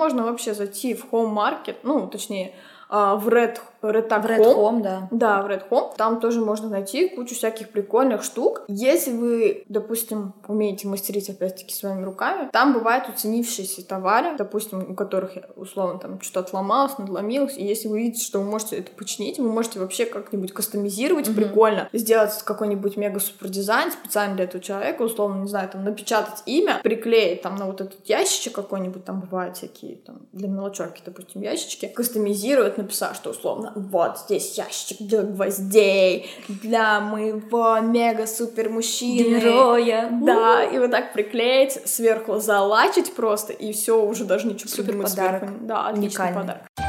Можно 0.09 0.23
вообще 0.23 0.55
зайти 0.55 0.95
в 0.95 1.05
Home 1.11 1.35
Market, 1.35 1.75
ну, 1.83 2.07
точнее, 2.07 2.55
а, 2.89 3.15
в 3.15 3.27
Red, 3.27 3.59
Red, 3.81 4.07
В 4.07 4.25
Red 4.25 4.55
Home, 4.55 4.81
да. 4.81 5.07
да, 5.11 5.41
в 5.41 5.47
Red 5.47 5.69
Home. 5.69 5.93
Там 5.95 6.19
тоже 6.19 6.41
можно 6.41 6.69
найти 6.69 7.09
кучу 7.09 7.35
всяких 7.35 7.69
прикольных 7.69 8.23
штук. 8.23 8.63
Если 8.67 9.11
вы, 9.11 9.63
допустим, 9.69 10.33
умеете 10.47 10.87
мастерить, 10.87 11.29
опять-таки, 11.29 11.73
своими 11.73 12.03
руками, 12.03 12.49
там 12.51 12.73
бывают 12.73 13.07
уценившиеся 13.09 13.85
товары, 13.87 14.35
допустим, 14.37 14.91
у 14.91 14.95
которых, 14.95 15.31
условно, 15.55 15.99
там 15.99 16.21
что-то 16.21 16.39
отломалось, 16.41 16.97
надломилось, 16.97 17.57
и 17.57 17.63
если 17.63 17.87
вы 17.87 17.99
видите, 17.99 18.23
что 18.25 18.39
вы 18.39 18.45
можете 18.45 18.77
это 18.77 18.91
починить, 18.91 19.39
вы 19.39 19.49
можете 19.49 19.79
вообще 19.79 20.05
как-нибудь 20.05 20.53
кастомизировать 20.53 21.27
Мгм. 21.27 21.35
прикольно, 21.35 21.89
сделать 21.93 22.33
какой-нибудь 22.43 22.97
мега-супер 22.97 23.49
дизайн 23.49 23.91
специально 23.91 24.35
для 24.35 24.45
этого 24.45 24.63
человека, 24.63 25.03
условно, 25.03 25.41
не 25.41 25.47
знаю, 25.47 25.69
там, 25.69 25.83
напечатать 25.83 26.43
имя, 26.45 26.79
приклеить 26.83 27.41
там 27.41 27.55
на 27.55 27.65
вот 27.65 27.81
этот 27.81 28.07
ящичек 28.07 28.53
какой-нибудь, 28.53 29.05
там 29.05 29.21
бывают 29.21 29.57
всякие, 29.57 29.95
там, 29.97 30.21
для 30.33 30.47
мелочевки, 30.47 31.01
допустим, 31.05 31.41
ящички, 31.41 31.87
кастомизировать, 31.87 32.77
написать, 32.77 33.15
что 33.15 33.29
условно, 33.29 33.68
вот 33.75 34.19
здесь 34.19 34.57
ящичек 34.57 34.97
для 34.99 35.21
гвоздей, 35.21 36.29
для 36.47 36.99
моего 36.99 37.79
мега-супер 37.79 38.69
мужчины. 38.69 39.39
Героя. 39.39 40.09
Да, 40.21 40.63
и 40.63 40.77
вот 40.77 40.91
так 40.91 41.13
приклеить, 41.13 41.87
сверху 41.87 42.39
залачить 42.39 43.13
просто, 43.13 43.53
и 43.53 43.71
все, 43.73 44.01
уже 44.03 44.25
даже 44.25 44.47
ничего 44.47 44.69
Супер 44.69 44.85
придумать 44.85 45.09
подарок. 45.11 45.39
сверху. 45.43 45.55
Да, 45.61 45.87
отличный 45.87 46.07
Уникальный. 46.07 46.41
подарок. 46.41 46.88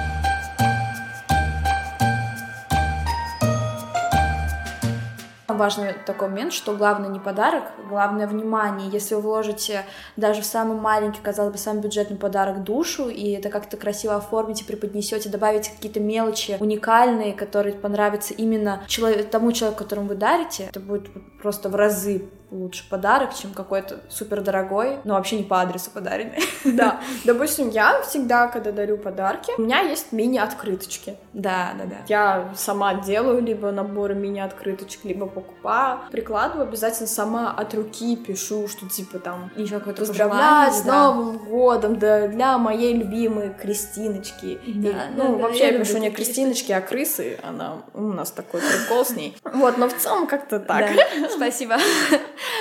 Важный 5.61 5.92
такой 6.07 6.31
момент, 6.31 6.55
что 6.55 6.75
главное 6.75 7.11
не 7.11 7.20
подарок, 7.20 7.64
главное 7.87 8.27
внимание. 8.27 8.88
Если 8.88 9.14
вы 9.14 9.20
вложите 9.20 9.85
даже 10.16 10.40
в 10.40 10.46
самый 10.46 10.81
маленький, 10.81 11.20
казалось 11.20 11.53
бы, 11.53 11.59
самый 11.59 11.83
бюджетный 11.83 12.16
подарок 12.16 12.64
душу, 12.64 13.11
и 13.11 13.33
это 13.33 13.51
как-то 13.51 13.77
красиво 13.77 14.16
оформите, 14.16 14.64
преподнесете, 14.64 15.29
добавите 15.29 15.70
какие-то 15.73 16.01
мелочи 16.01 16.57
уникальные, 16.61 17.35
которые 17.35 17.75
понравятся 17.75 18.33
именно 18.33 18.81
человек, 18.87 19.29
тому 19.29 19.53
человеку, 19.53 19.81
которому 19.81 20.09
вы 20.09 20.14
дарите, 20.14 20.68
это 20.70 20.81
будет 20.81 21.11
просто 21.42 21.68
в 21.68 21.75
разы 21.75 22.31
лучше 22.50 22.88
подарок, 22.88 23.34
чем 23.34 23.52
какой-то 23.52 24.00
супер 24.08 24.40
дорогой, 24.40 24.98
но 25.04 25.14
вообще 25.14 25.36
не 25.36 25.44
по 25.44 25.60
адресу 25.60 25.90
подаренный. 25.90 26.40
Да, 26.80 27.00
допустим, 27.24 27.70
я 27.70 28.02
всегда, 28.02 28.46
когда 28.48 28.70
дарю 28.70 28.96
подарки, 28.96 29.52
у 29.56 29.62
меня 29.62 29.80
есть 29.80 30.12
мини-открыточки. 30.12 31.16
Да, 31.32 31.72
да, 31.78 31.84
да. 31.84 31.96
Я 32.06 32.52
сама 32.56 32.94
делаю 32.94 33.42
либо 33.42 33.70
наборы 33.70 34.14
мини-открыточек, 34.14 35.04
либо 35.04 35.26
покупаю, 35.26 36.00
прикладываю, 36.10 36.68
обязательно 36.68 37.08
сама 37.08 37.50
от 37.50 37.74
руки 37.74 38.16
пишу, 38.16 38.68
что 38.68 38.88
типа 38.88 39.18
там 39.18 39.50
И 39.56 39.62
еще 39.62 39.78
какое-то 39.78 40.00
Поздравляю 40.00 40.72
с. 40.72 40.84
Новым 40.84 41.38
годом, 41.38 41.98
да, 41.98 42.28
для 42.28 42.58
моей 42.58 42.94
любимой 42.94 43.54
Кристиночки. 43.54 44.58
Да, 44.66 45.06
ну, 45.16 45.38
вообще 45.38 45.72
я 45.72 45.78
пишу 45.78 45.98
не 45.98 46.10
Кристиночки, 46.10 46.72
а 46.72 46.80
крысы. 46.80 47.38
Она 47.42 47.82
у 47.94 48.12
нас 48.12 48.30
такой 48.30 48.60
прикол 48.60 49.04
с 49.04 49.10
ней. 49.10 49.36
Вот, 49.60 49.76
но 49.78 49.88
в 49.88 49.96
целом 49.96 50.26
как-то 50.26 50.58
так. 50.58 50.90
Спасибо. 51.30 51.76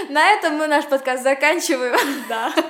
На 0.10 0.30
этом 0.32 0.56
мы 0.58 0.68
наш 0.68 0.86
подкаст 0.86 1.24
заканчиваем. 1.24 1.96
Да. 2.28 2.54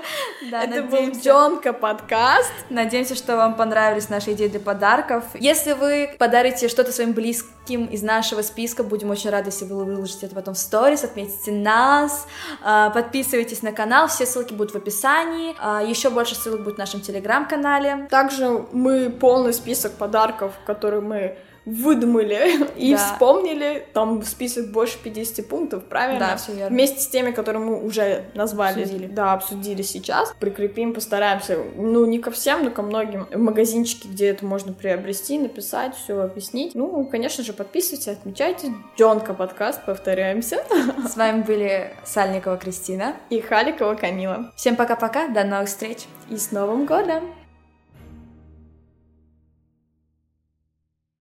Да, 0.51 0.63
Это 0.63 0.83
был 0.83 0.99
надеемся. 0.99 1.29
Джонка 1.29 1.73
подкаст. 1.73 2.51
Надеемся, 2.69 3.13
что 3.13 3.35
вам 3.35 3.55
понравились 3.55 4.09
наши 4.09 4.31
идеи 4.31 4.47
для 4.47 4.61
подарков. 4.61 5.25
Если 5.35 5.73
вы 5.73 6.15
подарите 6.17 6.69
что-то 6.69 6.93
своим 6.93 7.11
близким 7.11 7.85
из 7.85 8.01
нашего 8.01 8.41
списка, 8.41 8.83
будем 8.83 9.09
очень 9.09 9.29
рады, 9.29 9.49
если 9.49 9.65
вы 9.65 9.83
выложите 9.83 10.27
это 10.27 10.35
потом 10.35 10.53
в 10.53 10.57
сторис, 10.57 11.03
отметите 11.03 11.51
нас, 11.51 12.25
а, 12.63 12.89
подписывайтесь 12.91 13.61
на 13.61 13.73
канал, 13.73 14.07
все 14.07 14.25
ссылки 14.25 14.53
будут 14.53 14.73
в 14.73 14.77
описании, 14.77 15.55
А, 15.59 15.83
еще 15.83 16.09
больше 16.09 16.35
ссылок 16.35 16.63
будет 16.63 16.75
в 16.75 16.79
нашем 16.79 17.01
телеграм-канале. 17.01 18.07
Также 18.09 18.65
мы 18.71 19.09
полный 19.09 19.53
список 19.53 19.91
подарков, 19.93 20.53
которые 20.65 21.01
мы 21.01 21.37
выдумали 21.69 22.67
и 22.77 22.93
Да. 22.93 22.97
вспомнили. 22.97 23.85
Там 23.93 24.23
список 24.23 24.71
больше 24.71 24.97
50 25.03 25.47
пунктов, 25.47 25.83
правильно? 25.85 26.19
Да, 26.19 26.37
всё 26.37 26.53
верно. 26.53 26.69
Вместе 26.75 26.99
с 27.01 27.07
теми, 27.07 27.31
которые 27.31 27.63
мы 27.63 27.83
уже 27.83 28.25
назвали, 28.33 28.81
Обсудили. 28.83 29.07
да, 29.07 29.33
обсудили 29.33 29.81
сейчас, 29.81 30.33
прикрепим, 30.39 30.93
постараемся, 30.93 31.57
ну, 31.75 32.05
не 32.05 32.19
ко 32.19 32.31
всем, 32.31 32.63
но 32.63 32.71
ко 32.71 32.81
многим 32.81 33.27
в 33.31 33.37
магазинчике, 33.37 34.07
где 34.09 34.27
это 34.29 34.45
можно 34.45 34.73
приобрести, 34.73 35.37
написать, 35.39 35.95
все 35.95 36.19
объяснить. 36.19 36.75
Ну, 36.75 37.05
конечно 37.05 37.43
же, 37.43 37.53
подписывайтесь, 37.53 38.07
отмечайте. 38.07 38.73
Дёнка 38.97 39.33
подкаст, 39.33 39.85
повторяемся. 39.85 40.63
С 41.07 41.15
вами 41.15 41.41
были 41.43 41.91
Сальникова 42.03 42.57
Кристина. 42.57 43.15
И 43.29 43.39
Халикова 43.39 43.95
Камила. 43.95 44.51
Всем 44.55 44.75
пока-пока, 44.75 45.27
до 45.27 45.43
новых 45.43 45.67
встреч! 45.69 45.99
И 46.29 46.37
с 46.37 46.51
Новым 46.51 46.85
годом! 46.85 47.38